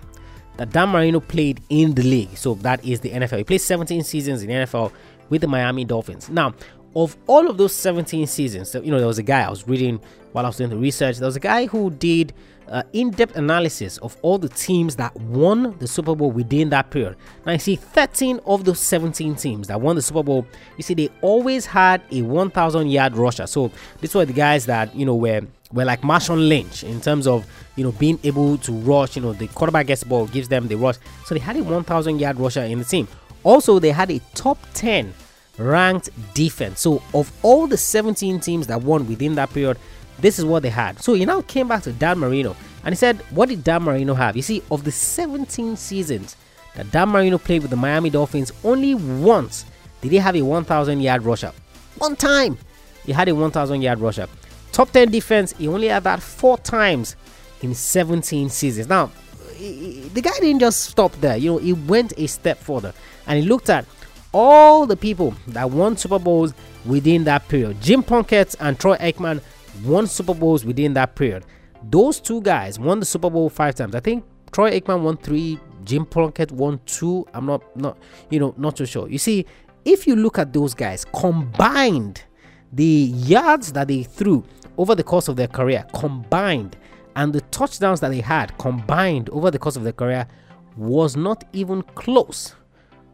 that 0.57 0.71
Dan 0.71 0.89
Marino 0.89 1.19
played 1.19 1.61
in 1.69 1.93
the 1.93 2.03
league. 2.03 2.37
So 2.37 2.55
that 2.55 2.83
is 2.85 2.99
the 2.99 3.09
NFL. 3.09 3.37
He 3.37 3.43
played 3.43 3.61
17 3.61 4.03
seasons 4.03 4.41
in 4.43 4.49
the 4.49 4.53
NFL 4.53 4.91
with 5.29 5.41
the 5.41 5.47
Miami 5.47 5.85
Dolphins. 5.85 6.29
Now, 6.29 6.53
of 6.95 7.17
all 7.27 7.49
of 7.49 7.57
those 7.57 7.75
17 7.75 8.27
seasons, 8.27 8.69
so 8.69 8.81
you 8.81 8.91
know, 8.91 8.99
there 8.99 9.07
was 9.07 9.17
a 9.17 9.23
guy 9.23 9.41
I 9.41 9.49
was 9.49 9.67
reading 9.67 9.99
while 10.31 10.45
I 10.45 10.49
was 10.49 10.57
doing 10.57 10.69
the 10.69 10.77
research. 10.77 11.17
There 11.17 11.25
was 11.25 11.35
a 11.35 11.39
guy 11.41 11.65
who 11.65 11.89
did 11.89 12.33
uh, 12.67 12.83
in-depth 12.93 13.35
analysis 13.35 13.97
of 13.99 14.15
all 14.21 14.37
the 14.37 14.49
teams 14.49 14.95
that 14.95 15.15
won 15.15 15.77
the 15.79 15.87
Super 15.87 16.15
Bowl 16.15 16.31
within 16.31 16.69
that 16.69 16.91
period. 16.91 17.15
Now 17.45 17.53
you 17.53 17.59
see, 17.59 17.75
13 17.75 18.39
of 18.45 18.65
those 18.65 18.79
17 18.79 19.35
teams 19.35 19.67
that 19.67 19.81
won 19.81 19.95
the 19.95 20.01
Super 20.01 20.23
Bowl, 20.23 20.45
you 20.77 20.83
see, 20.83 20.93
they 20.93 21.09
always 21.21 21.65
had 21.65 22.01
a 22.11 22.21
1,000 22.21 22.89
yard 22.89 23.15
rusher. 23.15 23.47
So 23.47 23.71
these 24.01 24.13
were 24.15 24.25
the 24.25 24.33
guys 24.33 24.65
that 24.67 24.95
you 24.95 25.05
know 25.05 25.15
were 25.15 25.41
were 25.73 25.85
like 25.85 26.01
Marshawn 26.01 26.47
Lynch 26.47 26.83
in 26.83 27.01
terms 27.01 27.27
of 27.27 27.45
you 27.75 27.83
know 27.83 27.91
being 27.93 28.19
able 28.23 28.57
to 28.59 28.71
rush. 28.71 29.15
You 29.15 29.23
know, 29.23 29.33
the 29.33 29.47
quarterback 29.47 29.87
gets 29.87 30.01
the 30.01 30.07
ball, 30.07 30.27
gives 30.27 30.47
them 30.47 30.67
the 30.67 30.75
rush. 30.75 30.95
So 31.25 31.35
they 31.35 31.41
had 31.41 31.57
a 31.57 31.63
1,000 31.63 32.19
yard 32.19 32.37
rusher 32.37 32.61
in 32.61 32.79
the 32.79 32.85
team. 32.85 33.07
Also, 33.43 33.79
they 33.79 33.91
had 33.91 34.09
a 34.09 34.19
top 34.35 34.57
10 34.73 35.13
ranked 35.57 36.09
defense. 36.33 36.79
So 36.79 37.01
of 37.13 37.31
all 37.41 37.67
the 37.67 37.77
17 37.77 38.39
teams 38.39 38.67
that 38.67 38.81
won 38.81 39.07
within 39.07 39.35
that 39.35 39.51
period, 39.51 39.77
this 40.19 40.39
is 40.39 40.45
what 40.45 40.63
they 40.63 40.69
had. 40.69 41.01
So 41.01 41.13
he 41.13 41.25
now 41.25 41.41
came 41.41 41.67
back 41.67 41.83
to 41.83 41.91
Dan 41.91 42.19
Marino 42.19 42.55
and 42.83 42.93
he 42.93 42.97
said, 42.97 43.17
What 43.31 43.49
did 43.49 43.63
Dan 43.63 43.83
Marino 43.83 44.13
have? 44.13 44.35
You 44.35 44.41
see, 44.41 44.61
of 44.71 44.83
the 44.83 44.91
17 44.91 45.75
seasons 45.75 46.35
that 46.75 46.91
Dan 46.91 47.09
Marino 47.09 47.37
played 47.37 47.61
with 47.61 47.71
the 47.71 47.77
Miami 47.77 48.09
Dolphins, 48.09 48.51
only 48.63 48.95
once 48.95 49.65
did 50.01 50.11
he 50.11 50.17
have 50.17 50.35
a 50.35 50.41
1,000 50.41 51.01
yard 51.01 51.23
rusher. 51.23 51.51
One 51.97 52.15
time 52.15 52.57
he 53.05 53.11
had 53.11 53.27
a 53.27 53.35
1,000 53.35 53.81
yard 53.81 53.99
rusher. 53.99 54.27
Top 54.73 54.89
10 54.91 55.11
defense, 55.11 55.53
he 55.57 55.67
only 55.67 55.87
had 55.87 56.03
that 56.03 56.21
four 56.21 56.57
times 56.57 57.15
in 57.61 57.73
17 57.75 58.49
seasons. 58.49 58.89
Now, 58.89 59.11
the 59.59 60.21
guy 60.21 60.31
didn't 60.39 60.59
just 60.59 60.83
stop 60.89 61.13
there. 61.21 61.37
You 61.37 61.53
know, 61.53 61.57
he 61.59 61.73
went 61.73 62.13
a 62.17 62.27
step 62.27 62.57
further 62.57 62.91
and 63.27 63.39
he 63.39 63.47
looked 63.47 63.69
at 63.69 63.85
all 64.33 64.87
the 64.87 64.97
people 64.97 65.35
that 65.49 65.69
won 65.69 65.95
Super 65.95 66.17
Bowls 66.17 66.55
within 66.85 67.23
that 67.25 67.47
period. 67.47 67.79
Jim 67.81 68.01
Plunkett 68.01 68.55
and 68.59 68.79
Troy 68.79 68.97
Aikman 68.97 69.41
won 69.85 70.07
Super 70.07 70.33
Bowls 70.33 70.65
within 70.65 70.93
that 70.95 71.15
period. 71.15 71.45
Those 71.83 72.19
two 72.19 72.41
guys 72.41 72.79
won 72.79 72.99
the 72.99 73.05
Super 73.05 73.29
Bowl 73.29 73.49
five 73.49 73.75
times. 73.75 73.93
I 73.93 73.99
think 73.99 74.25
Troy 74.51 74.79
Aikman 74.79 75.01
won 75.01 75.17
three, 75.17 75.59
Jim 75.83 76.05
Plunkett 76.05 76.51
won 76.51 76.79
two. 76.87 77.27
I'm 77.33 77.45
not 77.45 77.61
not 77.75 77.97
you 78.31 78.39
know 78.39 78.55
not 78.57 78.75
too 78.77 78.87
sure. 78.87 79.07
You 79.07 79.19
see, 79.19 79.45
if 79.85 80.07
you 80.07 80.15
look 80.15 80.39
at 80.39 80.51
those 80.51 80.73
guys 80.73 81.05
combined, 81.05 82.23
the 82.71 82.83
yards 82.83 83.73
that 83.73 83.87
they 83.87 84.03
threw 84.03 84.43
over 84.77 84.95
the 84.95 85.03
course 85.03 85.27
of 85.27 85.35
their 85.35 85.47
career 85.47 85.85
combined 85.93 86.75
and 87.15 87.33
the 87.33 87.41
touchdowns 87.41 87.99
that 87.99 88.09
they 88.09 88.21
had 88.21 88.57
combined 88.57 89.29
over 89.29 89.51
the 89.51 89.59
course 89.59 89.75
of 89.75 89.83
their 89.83 89.93
career 89.93 90.27
was 90.75 91.15
not 91.15 91.43
even 91.53 91.83
close 91.95 92.55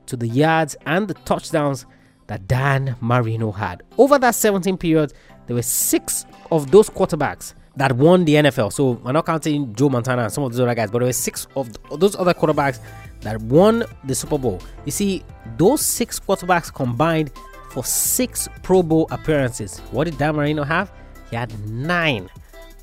to 0.06 0.16
the 0.16 0.28
yards 0.28 0.76
and 0.86 1.08
the 1.08 1.14
touchdowns 1.14 1.86
that 2.28 2.48
Dan 2.48 2.96
Marino 3.02 3.52
had. 3.52 3.84
Over 3.98 4.18
that 4.20 4.36
17 4.36 4.78
period, 4.78 5.14
there 5.48 5.56
were 5.56 5.62
six 5.62 6.26
of 6.52 6.72
those 6.72 6.90
quarterbacks 6.90 7.54
that 7.76 7.94
won 7.94 8.26
the 8.26 8.36
NFL. 8.36 8.72
So 8.72 8.92
we're 8.92 9.12
not 9.12 9.26
counting 9.26 9.74
Joe 9.74 9.90
Montana 9.90 10.24
and 10.24 10.32
some 10.32 10.44
of 10.44 10.52
those 10.52 10.60
other 10.60 10.76
guys, 10.76 10.92
but 10.92 11.00
there 11.00 11.08
were 11.08 11.14
six 11.14 11.48
of 11.56 11.70
those 12.00 12.16
other 12.16 12.34
quarterbacks 12.34 12.80
that 13.22 13.42
won 13.42 13.84
the 14.06 14.16
Super 14.16 14.38
Bowl. 14.38 14.62
You 14.86 14.92
see, 14.92 15.24
those 15.58 15.86
six 15.86 16.20
quarterbacks 16.20 16.74
combined 16.74 17.32
for 17.72 17.84
six 17.84 18.48
Pro 18.64 18.84
Bowl 18.84 19.08
appearances. 19.12 19.80
What 19.92 20.06
did 20.06 20.18
Dan 20.18 20.36
Marino 20.36 20.64
have? 20.64 20.92
He 21.30 21.36
had 21.36 21.58
nine 21.70 22.30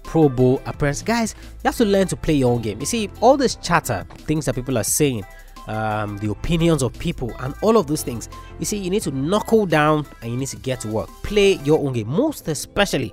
Pro 0.02 0.28
Bowl 0.28 0.62
appearances. 0.66 1.02
Guys, 1.02 1.34
you 1.38 1.68
have 1.68 1.76
to 1.76 1.84
learn 1.84 2.06
to 2.08 2.16
play 2.16 2.34
your 2.34 2.52
own 2.52 2.62
game. 2.62 2.80
You 2.80 2.86
see, 2.86 3.10
all 3.20 3.36
this 3.36 3.56
chatter, 3.56 4.06
things 4.18 4.46
that 4.46 4.54
people 4.54 4.78
are 4.78 4.84
saying, 4.84 5.24
um, 5.66 6.16
the 6.18 6.30
opinions 6.30 6.82
of 6.82 6.96
people, 6.98 7.32
and 7.40 7.54
all 7.60 7.76
of 7.76 7.86
those 7.86 8.02
things. 8.02 8.28
You 8.58 8.64
see, 8.64 8.78
you 8.78 8.88
need 8.88 9.02
to 9.02 9.10
knuckle 9.10 9.66
down 9.66 10.06
and 10.22 10.30
you 10.30 10.36
need 10.36 10.48
to 10.48 10.56
get 10.56 10.80
to 10.80 10.88
work. 10.88 11.08
Play 11.22 11.54
your 11.64 11.84
own 11.84 11.92
game, 11.92 12.08
most 12.08 12.46
especially 12.48 13.12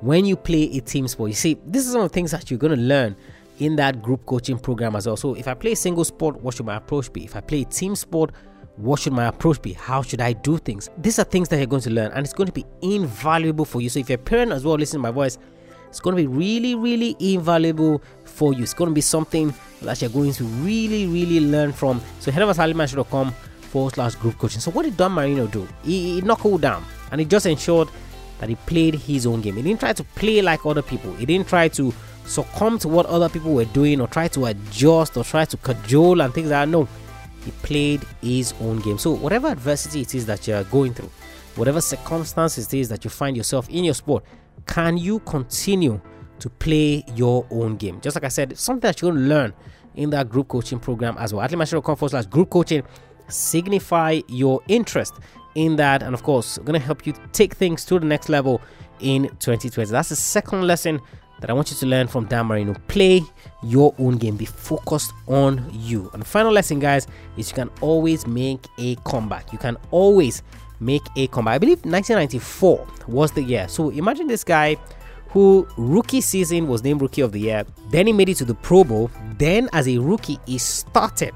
when 0.00 0.24
you 0.24 0.36
play 0.36 0.62
a 0.76 0.80
team 0.80 1.06
sport. 1.08 1.28
You 1.30 1.36
see, 1.36 1.58
this 1.66 1.86
is 1.86 1.94
one 1.94 2.04
of 2.04 2.10
the 2.10 2.14
things 2.14 2.30
that 2.30 2.50
you're 2.50 2.58
going 2.58 2.74
to 2.74 2.82
learn 2.82 3.16
in 3.58 3.76
that 3.76 4.00
group 4.00 4.24
coaching 4.24 4.58
program 4.58 4.96
as 4.96 5.06
well. 5.06 5.16
So, 5.16 5.34
if 5.34 5.46
I 5.46 5.54
play 5.54 5.74
single 5.74 6.04
sport, 6.04 6.40
what 6.40 6.54
should 6.54 6.66
my 6.66 6.76
approach 6.76 7.12
be? 7.12 7.24
If 7.24 7.36
I 7.36 7.40
play 7.40 7.64
team 7.64 7.94
sport, 7.94 8.32
what 8.82 9.00
should 9.00 9.12
my 9.12 9.26
approach 9.26 9.60
be? 9.62 9.72
How 9.72 10.02
should 10.02 10.20
I 10.20 10.32
do 10.32 10.58
things? 10.58 10.90
These 10.98 11.18
are 11.18 11.24
things 11.24 11.48
that 11.48 11.58
you're 11.58 11.66
going 11.66 11.82
to 11.82 11.90
learn, 11.90 12.12
and 12.12 12.24
it's 12.24 12.32
going 12.32 12.46
to 12.46 12.52
be 12.52 12.64
invaluable 12.82 13.64
for 13.64 13.80
you. 13.80 13.88
So, 13.88 14.00
if 14.00 14.08
you're 14.08 14.18
a 14.18 14.22
parent 14.22 14.52
as 14.52 14.64
well, 14.64 14.74
listen 14.74 14.98
to 14.98 15.02
my 15.02 15.10
voice 15.10 15.38
it's 15.90 15.98
going 15.98 16.16
to 16.16 16.22
be 16.22 16.28
really, 16.28 16.76
really 16.76 17.16
invaluable 17.18 18.00
for 18.24 18.54
you. 18.54 18.62
It's 18.62 18.72
going 18.72 18.90
to 18.90 18.94
be 18.94 19.00
something 19.00 19.52
that 19.82 20.00
you're 20.00 20.10
going 20.10 20.32
to 20.34 20.44
really, 20.44 21.06
really 21.06 21.40
learn 21.40 21.72
from. 21.72 22.00
So 22.20 22.30
head 22.30 22.42
over 22.42 22.54
to 22.54 22.60
athletemaestro.com 22.60 23.32
forward 23.32 23.94
slash 23.94 24.14
group 24.14 24.38
coaching. 24.38 24.60
So 24.60 24.70
what 24.70 24.84
did 24.84 24.96
Dan 24.96 25.12
Marino 25.12 25.48
do? 25.48 25.66
He, 25.82 26.14
he 26.14 26.20
knuckled 26.20 26.60
down 26.60 26.84
and 27.10 27.20
he 27.20 27.26
just 27.26 27.44
ensured 27.44 27.88
that 28.38 28.48
he 28.48 28.54
played 28.54 28.94
his 28.94 29.26
own 29.26 29.40
game. 29.40 29.56
He 29.56 29.62
didn't 29.62 29.80
try 29.80 29.92
to 29.92 30.04
play 30.04 30.40
like 30.42 30.64
other 30.64 30.82
people. 30.82 31.12
He 31.14 31.26
didn't 31.26 31.48
try 31.48 31.66
to 31.68 31.92
succumb 32.24 32.78
to 32.78 32.88
what 32.88 33.06
other 33.06 33.28
people 33.28 33.52
were 33.52 33.64
doing 33.64 34.00
or 34.00 34.06
try 34.06 34.28
to 34.28 34.46
adjust 34.46 35.16
or 35.16 35.24
try 35.24 35.44
to 35.44 35.56
cajole 35.56 36.20
and 36.20 36.32
things 36.32 36.50
like 36.50 36.66
that. 36.66 36.68
No, 36.68 36.88
he 37.44 37.50
played 37.62 38.02
his 38.22 38.54
own 38.60 38.80
game. 38.80 38.98
So 38.98 39.12
whatever 39.12 39.48
adversity 39.48 40.02
it 40.02 40.14
is 40.14 40.26
that 40.26 40.46
you're 40.46 40.64
going 40.64 40.94
through, 40.94 41.10
whatever 41.56 41.80
circumstances 41.80 42.72
it 42.72 42.78
is 42.78 42.88
that 42.88 43.04
you 43.04 43.10
find 43.10 43.36
yourself 43.36 43.68
in 43.68 43.84
your 43.84 43.94
sport, 43.94 44.24
can 44.66 44.96
you 44.96 45.20
continue 45.20 46.00
to 46.38 46.48
play 46.48 47.04
your 47.14 47.46
own 47.50 47.76
game? 47.76 48.00
Just 48.00 48.16
like 48.16 48.24
I 48.24 48.28
said, 48.28 48.58
something 48.58 48.80
that 48.80 49.00
you're 49.00 49.12
going 49.12 49.22
to 49.22 49.28
learn 49.28 49.54
in 49.94 50.10
that 50.10 50.28
group 50.28 50.48
coaching 50.48 50.78
program 50.78 51.16
as 51.18 51.34
well. 51.34 51.46
AthleteMaestro.com 51.46 51.96
forward 51.96 52.10
slash 52.10 52.26
group 52.26 52.50
coaching. 52.50 52.82
Signify 53.28 54.20
your 54.28 54.60
interest 54.68 55.14
in 55.54 55.76
that, 55.76 56.02
and 56.02 56.14
of 56.14 56.22
course, 56.22 56.58
going 56.58 56.78
to 56.78 56.84
help 56.84 57.06
you 57.06 57.14
take 57.32 57.54
things 57.54 57.84
to 57.84 57.98
the 57.98 58.06
next 58.06 58.28
level 58.28 58.60
in 59.00 59.28
2020. 59.38 59.90
That's 59.90 60.08
the 60.08 60.16
second 60.16 60.66
lesson 60.66 61.00
that 61.40 61.50
I 61.50 61.52
want 61.52 61.70
you 61.70 61.76
to 61.78 61.86
learn 61.86 62.06
from 62.06 62.26
Dan 62.26 62.46
Marino. 62.46 62.74
Play 62.88 63.22
your 63.62 63.94
own 63.98 64.16
game, 64.16 64.36
be 64.36 64.44
focused 64.44 65.12
on 65.26 65.70
you. 65.72 66.10
And 66.12 66.26
final 66.26 66.52
lesson, 66.52 66.78
guys, 66.78 67.06
is 67.36 67.50
you 67.50 67.54
can 67.54 67.70
always 67.80 68.26
make 68.26 68.66
a 68.78 68.96
comeback. 69.04 69.52
You 69.52 69.58
can 69.58 69.76
always 69.90 70.42
make 70.80 71.02
a 71.16 71.26
comeback. 71.28 71.54
I 71.54 71.58
believe 71.58 71.84
1994 71.84 72.86
was 73.08 73.32
the 73.32 73.42
year. 73.42 73.68
So 73.68 73.90
imagine 73.90 74.26
this 74.26 74.44
guy 74.44 74.76
who 75.28 75.66
rookie 75.76 76.20
season 76.20 76.66
was 76.66 76.82
named 76.82 77.00
rookie 77.00 77.22
of 77.22 77.32
the 77.32 77.40
year. 77.40 77.64
Then 77.90 78.06
he 78.06 78.12
made 78.12 78.28
it 78.28 78.36
to 78.36 78.44
the 78.44 78.54
Pro 78.54 78.84
Bowl. 78.84 79.10
Then 79.38 79.68
as 79.72 79.88
a 79.88 79.98
rookie, 79.98 80.38
he 80.46 80.58
started 80.58 81.34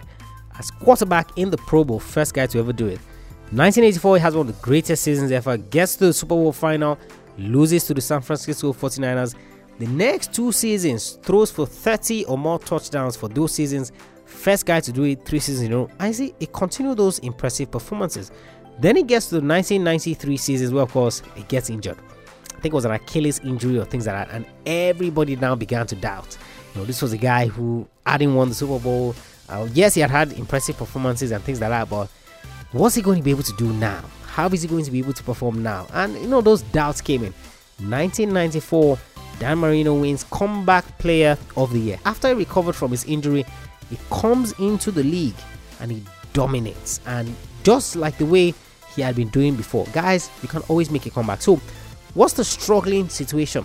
as 0.58 0.70
quarterback 0.70 1.36
in 1.36 1.50
the 1.50 1.58
Pro 1.58 1.84
Bowl, 1.84 2.00
first 2.00 2.34
guy 2.34 2.46
to 2.46 2.58
ever 2.58 2.72
do 2.72 2.86
it. 2.86 3.00
1984 3.50 4.16
he 4.16 4.22
has 4.22 4.34
one 4.34 4.48
of 4.48 4.54
the 4.54 4.62
greatest 4.62 5.02
seasons 5.02 5.30
ever. 5.30 5.56
Gets 5.56 5.96
to 5.96 6.06
the 6.06 6.12
Super 6.12 6.34
Bowl 6.34 6.52
final, 6.52 6.98
loses 7.38 7.84
to 7.86 7.94
the 7.94 8.00
San 8.00 8.20
Francisco 8.20 8.72
49ers. 8.72 9.34
The 9.78 9.86
next 9.86 10.32
two 10.32 10.52
seasons 10.52 11.18
throws 11.22 11.50
for 11.50 11.66
30 11.66 12.26
or 12.26 12.38
more 12.38 12.58
touchdowns 12.58 13.16
for 13.16 13.28
those 13.28 13.52
seasons. 13.52 13.92
First 14.24 14.66
guy 14.66 14.80
to 14.80 14.92
do 14.92 15.02
it 15.04 15.24
three 15.24 15.40
seasons 15.40 15.66
in 15.66 15.72
a 15.72 15.76
row. 15.76 15.90
I 15.98 16.12
see 16.12 16.34
he 16.38 16.46
continued 16.46 16.98
those 16.98 17.18
impressive 17.20 17.70
performances. 17.70 18.30
Then 18.80 18.96
he 18.96 19.02
gets 19.02 19.26
to 19.26 19.36
the 19.36 19.46
1993 19.46 20.36
season 20.36 20.74
where, 20.74 20.84
of 20.84 20.92
course, 20.92 21.22
he 21.34 21.42
gets 21.44 21.70
injured. 21.70 21.98
I 22.50 22.60
think 22.60 22.72
it 22.72 22.74
was 22.74 22.84
an 22.84 22.92
Achilles 22.92 23.40
injury 23.40 23.78
or 23.78 23.84
things 23.84 24.06
like 24.06 24.16
that, 24.16 24.34
and 24.34 24.46
everybody 24.64 25.36
now 25.36 25.54
began 25.54 25.86
to 25.88 25.96
doubt. 25.96 26.36
You 26.74 26.80
know, 26.80 26.86
this 26.86 27.02
was 27.02 27.12
a 27.12 27.18
guy 27.18 27.46
who 27.46 27.86
hadn't 28.06 28.34
won 28.34 28.48
the 28.48 28.54
Super 28.54 28.78
Bowl. 28.78 29.14
Uh, 29.48 29.68
yes, 29.72 29.94
he 29.94 30.00
had 30.00 30.10
had 30.10 30.32
impressive 30.32 30.76
performances 30.76 31.30
and 31.30 31.42
things 31.44 31.60
like 31.60 31.70
that, 31.70 31.90
but 31.90 32.08
what's 32.72 32.94
he 32.94 33.02
going 33.02 33.18
to 33.18 33.24
be 33.24 33.30
able 33.30 33.42
to 33.42 33.52
do 33.54 33.72
now? 33.74 34.02
How 34.26 34.48
is 34.48 34.62
he 34.62 34.68
going 34.68 34.84
to 34.84 34.90
be 34.90 34.98
able 34.98 35.12
to 35.12 35.22
perform 35.22 35.62
now? 35.62 35.86
And 35.92 36.14
you 36.14 36.26
know, 36.26 36.40
those 36.40 36.62
doubts 36.62 37.00
came 37.00 37.22
in. 37.22 37.32
1994, 37.78 38.98
Dan 39.38 39.58
Marino 39.58 39.94
wins 39.94 40.24
Comeback 40.24 40.98
Player 40.98 41.36
of 41.56 41.72
the 41.72 41.78
Year. 41.78 41.98
After 42.04 42.28
he 42.28 42.34
recovered 42.34 42.74
from 42.74 42.90
his 42.90 43.04
injury, 43.04 43.44
he 43.90 43.98
comes 44.10 44.52
into 44.58 44.90
the 44.90 45.02
league 45.02 45.34
and 45.80 45.90
he 45.90 46.02
dominates. 46.32 47.00
And 47.06 47.34
just 47.62 47.96
like 47.96 48.18
the 48.18 48.26
way 48.26 48.54
he 48.94 49.02
had 49.02 49.16
been 49.16 49.28
doing 49.28 49.56
before. 49.56 49.86
Guys, 49.92 50.30
you 50.42 50.48
can 50.48 50.62
always 50.68 50.90
make 50.90 51.06
a 51.06 51.10
comeback. 51.10 51.42
So, 51.42 51.60
what's 52.14 52.34
the 52.34 52.44
struggling 52.44 53.08
situation 53.08 53.64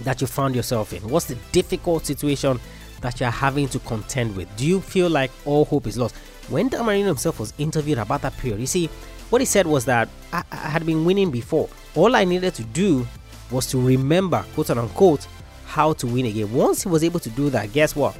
that 0.00 0.20
you 0.20 0.26
found 0.26 0.54
yourself 0.54 0.92
in? 0.92 1.06
What's 1.08 1.26
the 1.26 1.36
difficult 1.52 2.06
situation 2.06 2.58
that 3.00 3.20
you're 3.20 3.30
having 3.30 3.68
to 3.68 3.78
contend 3.80 4.36
with? 4.36 4.54
Do 4.56 4.66
you 4.66 4.80
feel 4.80 5.10
like 5.10 5.30
all 5.44 5.64
hope 5.64 5.86
is 5.86 5.98
lost? 5.98 6.16
When 6.48 6.68
Dan 6.68 6.86
Marino 6.86 7.08
himself 7.08 7.38
was 7.38 7.52
interviewed 7.58 7.98
about 7.98 8.22
that 8.22 8.36
period, 8.38 8.60
you 8.60 8.66
see, 8.66 8.88
what 9.30 9.42
he 9.42 9.44
said 9.44 9.66
was 9.66 9.84
that 9.84 10.08
I, 10.32 10.42
I 10.50 10.56
had 10.56 10.86
been 10.86 11.04
winning 11.04 11.30
before. 11.30 11.68
All 11.94 12.16
I 12.16 12.24
needed 12.24 12.54
to 12.54 12.64
do 12.64 13.06
was 13.50 13.66
to 13.66 13.80
remember, 13.80 14.44
quote 14.54 14.70
unquote, 14.70 15.26
how 15.66 15.92
to 15.94 16.06
win 16.06 16.26
again. 16.26 16.52
Once 16.52 16.82
he 16.82 16.88
was 16.88 17.04
able 17.04 17.20
to 17.20 17.30
do 17.30 17.50
that, 17.50 17.72
guess 17.72 17.94
what? 17.94 18.16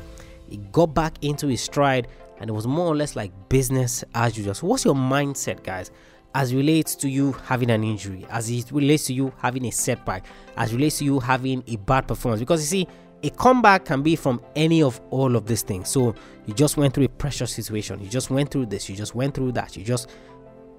He 0.48 0.58
got 0.72 0.94
back 0.94 1.14
into 1.22 1.46
his 1.48 1.60
stride 1.60 2.08
and 2.40 2.48
it 2.48 2.52
was 2.52 2.66
more 2.66 2.86
or 2.86 2.96
less 2.96 3.16
like 3.16 3.32
business 3.48 4.04
as 4.14 4.36
usual. 4.36 4.54
So, 4.54 4.66
what's 4.66 4.84
your 4.84 4.94
mindset, 4.94 5.62
guys? 5.62 5.90
as 6.34 6.54
relates 6.54 6.94
to 6.94 7.08
you 7.08 7.32
having 7.32 7.70
an 7.70 7.82
injury, 7.82 8.26
as 8.30 8.50
it 8.50 8.70
relates 8.70 9.06
to 9.06 9.14
you 9.14 9.32
having 9.38 9.64
a 9.66 9.70
setback, 9.70 10.24
as 10.56 10.72
relates 10.72 10.98
to 10.98 11.04
you 11.04 11.20
having 11.20 11.64
a 11.66 11.76
bad 11.76 12.06
performance. 12.06 12.40
Because 12.40 12.60
you 12.60 12.84
see, 12.84 12.88
a 13.22 13.30
comeback 13.30 13.84
can 13.84 14.02
be 14.02 14.14
from 14.14 14.40
any 14.54 14.82
of 14.82 15.00
all 15.10 15.36
of 15.36 15.46
these 15.46 15.62
things. 15.62 15.88
So 15.88 16.14
you 16.46 16.54
just 16.54 16.76
went 16.76 16.94
through 16.94 17.04
a 17.04 17.08
pressure 17.08 17.46
situation, 17.46 18.00
you 18.00 18.08
just 18.08 18.30
went 18.30 18.50
through 18.50 18.66
this, 18.66 18.88
you 18.88 18.94
just 18.94 19.14
went 19.14 19.34
through 19.34 19.52
that, 19.52 19.76
you 19.76 19.84
just 19.84 20.10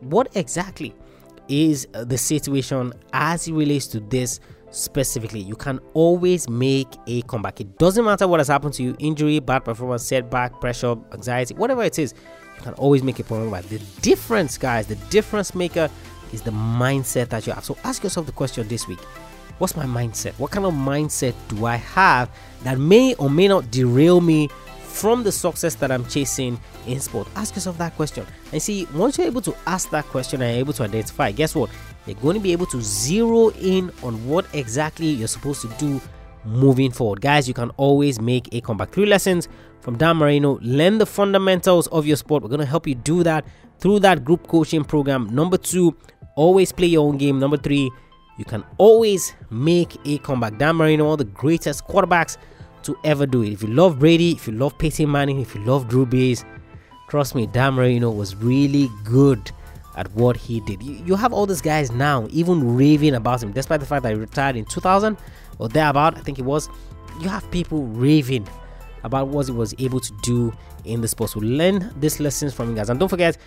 what 0.02 0.30
exactly 0.36 0.96
is 1.50 1.88
the 1.92 2.18
situation 2.18 2.94
as 3.12 3.48
it 3.48 3.54
relates 3.54 3.88
to 3.88 4.00
this 4.00 4.40
specifically? 4.72 5.42
You 5.42 5.56
can 5.56 5.80
always 5.94 6.48
make 6.48 6.88
a 7.08 7.22
comeback. 7.24 7.60
It 7.60 7.78
doesn't 7.78 8.06
matter 8.06 8.28
what 8.28 8.40
has 8.40 8.48
happened 8.48 8.76
to 8.76 8.84
you 8.84 8.96
injury, 9.00 9.40
bad 9.40 9.66
performance, 9.66 10.04
setback, 10.04 10.62
pressure, 10.62 10.96
anxiety, 11.12 11.56
whatever 11.56 11.84
it 11.84 12.00
is 12.00 12.14
you 12.58 12.64
can 12.64 12.74
always 12.76 13.04
make 13.04 13.20
a 13.20 13.24
comeback. 13.24 13.66
the 13.66 13.80
difference, 14.02 14.58
guys. 14.58 14.88
The 14.88 14.96
difference 15.10 15.56
maker 15.56 15.90
is 16.32 16.42
the 16.42 16.52
mindset 16.52 17.30
that 17.30 17.48
you 17.48 17.54
have. 17.54 17.66
So 17.66 17.78
ask 17.84 18.04
yourself 18.04 18.26
the 18.26 18.32
question 18.32 18.68
this 18.68 18.88
week 18.88 19.00
What's 19.60 19.76
my 19.76 19.86
mindset? 19.86 20.34
What 20.40 20.52
kind 20.52 20.66
of 20.66 20.74
mindset 20.74 21.34
do 21.50 21.66
I 21.66 21.76
have 21.76 22.30
that 22.64 22.80
may 22.80 23.14
or 23.16 23.30
may 23.30 23.48
not 23.48 23.70
derail 23.72 24.22
me 24.22 24.50
from 25.00 25.24
the 25.24 25.32
success 25.32 25.76
that 25.76 25.92
I'm 25.92 26.06
chasing 26.06 26.60
in 26.86 27.00
sport? 27.00 27.28
Ask 27.36 27.56
yourself 27.56 27.78
that 27.78 27.96
question. 27.96 28.26
And 28.52 28.62
see, 28.62 28.86
once 28.94 29.18
you're 29.18 29.28
able 29.28 29.42
to 29.42 29.56
ask 29.66 29.90
that 29.92 30.06
question 30.06 30.42
and 30.42 30.58
able 30.58 30.74
to 30.74 30.84
identify, 30.84 31.32
guess 31.32 31.56
what? 31.56 31.70
You're 32.06 32.18
going 32.18 32.36
to 32.36 32.42
be 32.42 32.52
able 32.52 32.66
to 32.68 32.82
zero 32.82 33.50
in 33.52 33.92
on 34.04 34.28
what 34.28 34.46
exactly 34.54 35.08
you're 35.08 35.28
supposed 35.28 35.62
to 35.62 35.68
do 35.78 36.02
moving 36.44 36.92
forward. 36.92 37.22
Guys, 37.22 37.48
you 37.48 37.54
can 37.54 37.70
always 37.72 38.20
make 38.20 38.54
a 38.54 38.62
comeback. 38.62 38.92
Three 38.92 39.06
lessons 39.06 39.48
from 39.80 39.98
Dan 39.98 40.18
Marino. 40.18 40.60
Learn 40.62 40.98
the 40.98 41.06
fundamentals 41.06 41.88
of 41.88 42.06
your 42.06 42.18
sport. 42.18 42.44
We're 42.44 42.50
going 42.50 42.60
to 42.60 42.66
help 42.66 42.86
you 42.86 42.96
do 42.96 43.24
that 43.24 43.46
through 43.80 44.00
that 44.00 44.26
group 44.26 44.48
coaching 44.48 44.84
program. 44.84 45.34
Number 45.34 45.58
two, 45.58 45.96
always 46.36 46.72
play 46.74 46.88
your 46.88 47.08
own 47.08 47.18
game. 47.18 47.40
Number 47.40 47.58
three, 47.58 47.90
you 48.38 48.46
can 48.46 48.64
always 48.78 49.34
make 49.50 49.96
a 50.06 50.18
comeback. 50.20 50.58
Dan 50.58 50.76
Marino, 50.76 51.06
one 51.06 51.14
of 51.14 51.20
the 51.20 51.26
greatest 51.26 51.86
quarterbacks 51.86 52.38
to 52.90 53.00
ever 53.04 53.26
do 53.26 53.44
it. 53.44 53.54
If 53.54 53.62
you 53.62 53.70
love 53.70 54.00
Brady, 54.00 54.32
if 54.32 54.48
you 54.48 54.54
love 54.54 54.78
Peyton 54.78 55.12
Manning, 55.12 55.40
if 55.40 55.54
you 55.56 55.62
love 55.62 55.88
Drew 55.88 56.06
Brees, 56.06 56.44
trust 57.10 57.36
me, 57.36 57.48
Dan 57.48 57.76
Marino 57.76 58.10
was 58.12 58.36
really 58.36 58.90
good 59.04 59.52
at 59.96 60.12
what 60.14 60.38
he 60.38 60.60
did. 60.62 60.82
You, 60.82 60.94
you 61.06 61.16
have 61.16 61.34
all 61.34 61.46
these 61.46 61.62
guys 61.62 61.92
now 61.92 62.28
even 62.32 62.76
raving 62.76 63.16
about 63.16 63.44
him, 63.44 63.52
despite 63.52 63.80
the 63.80 63.86
fact 63.86 64.04
that 64.04 64.14
he 64.14 64.20
retired 64.20 64.56
in 64.56 64.66
2000 64.66 65.18
or 65.60 65.70
thereabout, 65.70 66.18
I 66.18 66.22
think 66.22 66.40
it 66.40 66.46
was. 66.46 66.70
You 67.20 67.30
have 67.30 67.50
people 67.52 67.84
raving 67.86 68.48
about 69.04 69.28
what 69.28 69.46
he 69.46 69.52
was 69.52 69.76
able 69.80 70.00
to 70.00 70.14
do 70.24 70.54
in 70.86 71.02
the 71.02 71.08
sport. 71.08 71.32
So 71.32 71.40
learn 71.40 71.94
these 72.00 72.20
lessons 72.20 72.54
from 72.54 72.70
you 72.70 72.76
guys. 72.76 72.90
And 72.90 73.00
don't 73.00 73.10
forget, 73.10 73.38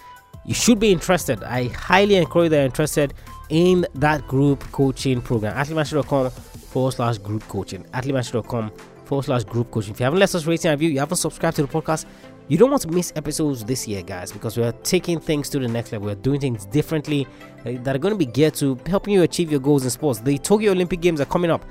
you 0.44 0.54
should 0.54 0.78
be 0.78 0.92
interested. 0.92 1.42
I 1.42 1.68
highly 1.68 2.16
encourage 2.16 2.50
that 2.50 2.56
you're 2.56 2.64
interested 2.64 3.14
in 3.49 3.87
that 3.94 4.26
group 4.28 4.61
coaching 4.72 5.20
program. 5.20 5.56
athletemaestro.com 5.56 6.30
forward 6.30 6.92
slash 6.92 7.18
group 7.18 7.46
coaching. 7.49 7.84
athletemaestro.com 7.94 8.72
forward 9.12 9.25
slash 9.25 9.45
group 9.45 9.71
coaching. 9.71 9.92
If 9.92 10.00
you 10.00 10.04
haven't 10.04 10.21
left 10.21 10.35
us 10.35 10.47
a 10.47 10.49
rating 10.49 10.71
review, 10.71 10.88
you 10.88 10.99
haven't 10.99 11.19
subscribed 11.19 11.57
to 11.57 11.62
the 11.62 11.69
podcast, 11.69 12.07
you 12.49 12.57
don't 12.57 12.71
want 12.71 12.81
to 12.81 12.88
miss 12.88 13.12
episodes 13.14 13.62
this 13.62 13.87
year, 13.87 14.00
guys, 14.00 14.33
because 14.33 14.57
we 14.57 14.62
are 14.62 14.73
taking 14.85 15.21
things 15.21 15.50
to 15.50 15.59
the 15.59 15.69
next 15.69 15.92
level. 15.92 16.09
We're 16.09 16.14
doing 16.14 16.40
things 16.40 16.64
differently 16.64 17.26
uh, 17.66 17.73
that 17.83 17.95
are 17.95 17.99
going 17.99 18.14
to 18.14 18.19
be 18.19 18.25
geared 18.25 18.54
to 18.54 18.78
helping 18.87 19.12
you 19.12 19.23
achieve 19.23 19.50
your 19.50 19.61
goals 19.61 19.85
in 19.85 19.90
sports. 19.90 20.21
The 20.21 20.38
Tokyo 20.38 20.73
Olympic 20.73 21.02
Games 21.02 21.21
are 21.21 21.26
coming 21.26 21.50
up. 21.50 21.62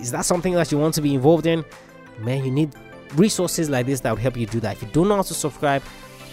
Is 0.00 0.10
that 0.12 0.24
something 0.24 0.54
that 0.54 0.72
you 0.72 0.78
want 0.78 0.94
to 0.94 1.02
be 1.02 1.14
involved 1.14 1.44
in? 1.44 1.62
Man, 2.20 2.42
you 2.42 2.50
need 2.50 2.74
resources 3.16 3.68
like 3.68 3.84
this 3.84 4.00
that 4.00 4.10
will 4.10 4.16
help 4.16 4.38
you 4.38 4.46
do 4.46 4.58
that. 4.60 4.76
If 4.76 4.82
you 4.82 4.88
don't 4.90 5.08
know 5.08 5.16
how 5.16 5.22
to 5.22 5.34
subscribe, 5.34 5.82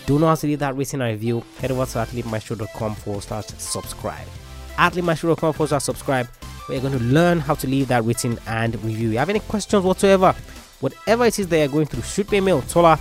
don't 0.05 0.21
know 0.21 0.27
how 0.27 0.35
to 0.35 0.47
leave 0.47 0.59
that 0.59 0.77
rating 0.77 1.01
and 1.01 1.11
review, 1.11 1.43
head 1.59 1.69
over 1.69 1.85
to 1.85 1.97
athletemaestro.com 1.97 2.95
forward 2.95 3.23
slash 3.23 3.47
subscribe. 3.57 4.27
athletemaestro.com 4.77 5.51
forward 5.51 5.67
slash 5.67 5.83
subscribe, 5.83 6.29
you're 6.73 6.81
going 6.81 6.97
to 6.97 7.03
learn 7.03 7.39
how 7.39 7.55
to 7.55 7.67
leave 7.67 7.87
that 7.89 8.03
written 8.03 8.39
and 8.47 8.75
review. 8.83 9.09
If 9.09 9.13
you 9.13 9.19
have 9.19 9.29
any 9.29 9.39
questions 9.39 9.83
whatsoever, 9.83 10.35
whatever 10.79 11.25
it 11.25 11.39
is 11.39 11.47
that 11.47 11.57
you're 11.57 11.67
going 11.67 11.85
through, 11.85 12.03
shoot 12.03 12.31
me 12.31 12.39
a 12.39 12.41
mail, 12.41 12.61
Tola 12.63 12.99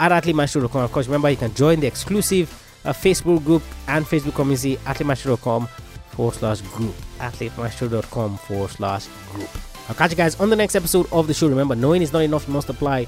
at 0.00 0.12
athletemaestro.com. 0.12 0.82
Of 0.82 0.92
course, 0.92 1.06
remember 1.06 1.30
you 1.30 1.36
can 1.36 1.54
join 1.54 1.80
the 1.80 1.86
exclusive 1.86 2.50
uh, 2.84 2.92
Facebook 2.92 3.44
group 3.44 3.62
and 3.88 4.04
Facebook 4.04 4.34
community, 4.34 4.76
athletemaestro.com 4.78 5.66
forward 6.10 6.34
slash 6.34 6.60
group, 6.60 6.94
athletemaestro.com 7.18 8.38
forward 8.38 8.70
slash 8.70 9.06
group. 9.32 9.48
I'll 9.88 9.94
catch 9.94 10.10
you 10.10 10.16
guys 10.16 10.38
on 10.40 10.50
the 10.50 10.56
next 10.56 10.74
episode 10.74 11.10
of 11.12 11.26
the 11.26 11.34
show. 11.34 11.48
Remember, 11.48 11.74
knowing 11.74 12.02
is 12.02 12.12
not 12.12 12.20
enough, 12.20 12.46
you 12.46 12.52
must 12.52 12.68
apply. 12.68 13.06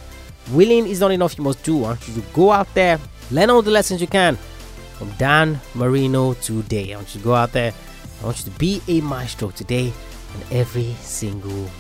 Willing 0.53 0.87
is 0.87 1.01
not 1.01 1.11
enough, 1.11 1.37
you 1.37 1.45
must 1.45 1.63
do. 1.63 1.79
I 1.79 1.89
want 1.89 2.09
you 2.09 2.15
to 2.15 2.21
go 2.33 2.51
out 2.51 2.73
there, 2.75 2.99
learn 3.31 3.51
all 3.51 3.63
the 3.63 3.71
lessons 3.71 4.01
you 4.01 4.07
can 4.07 4.37
from 4.95 5.11
Dan 5.13 5.61
Marino 5.75 6.35
today. 6.35 6.95
I 6.95 6.97
want 6.97 7.15
you 7.15 7.21
to 7.21 7.25
go 7.25 7.35
out 7.35 7.53
there. 7.53 7.73
I 8.21 8.25
want 8.25 8.39
you 8.45 8.53
to 8.53 8.59
be 8.59 8.83
a 8.89 9.01
maestro 9.01 9.51
today 9.51 9.93
and 10.35 10.53
every 10.53 10.95
single 11.01 11.71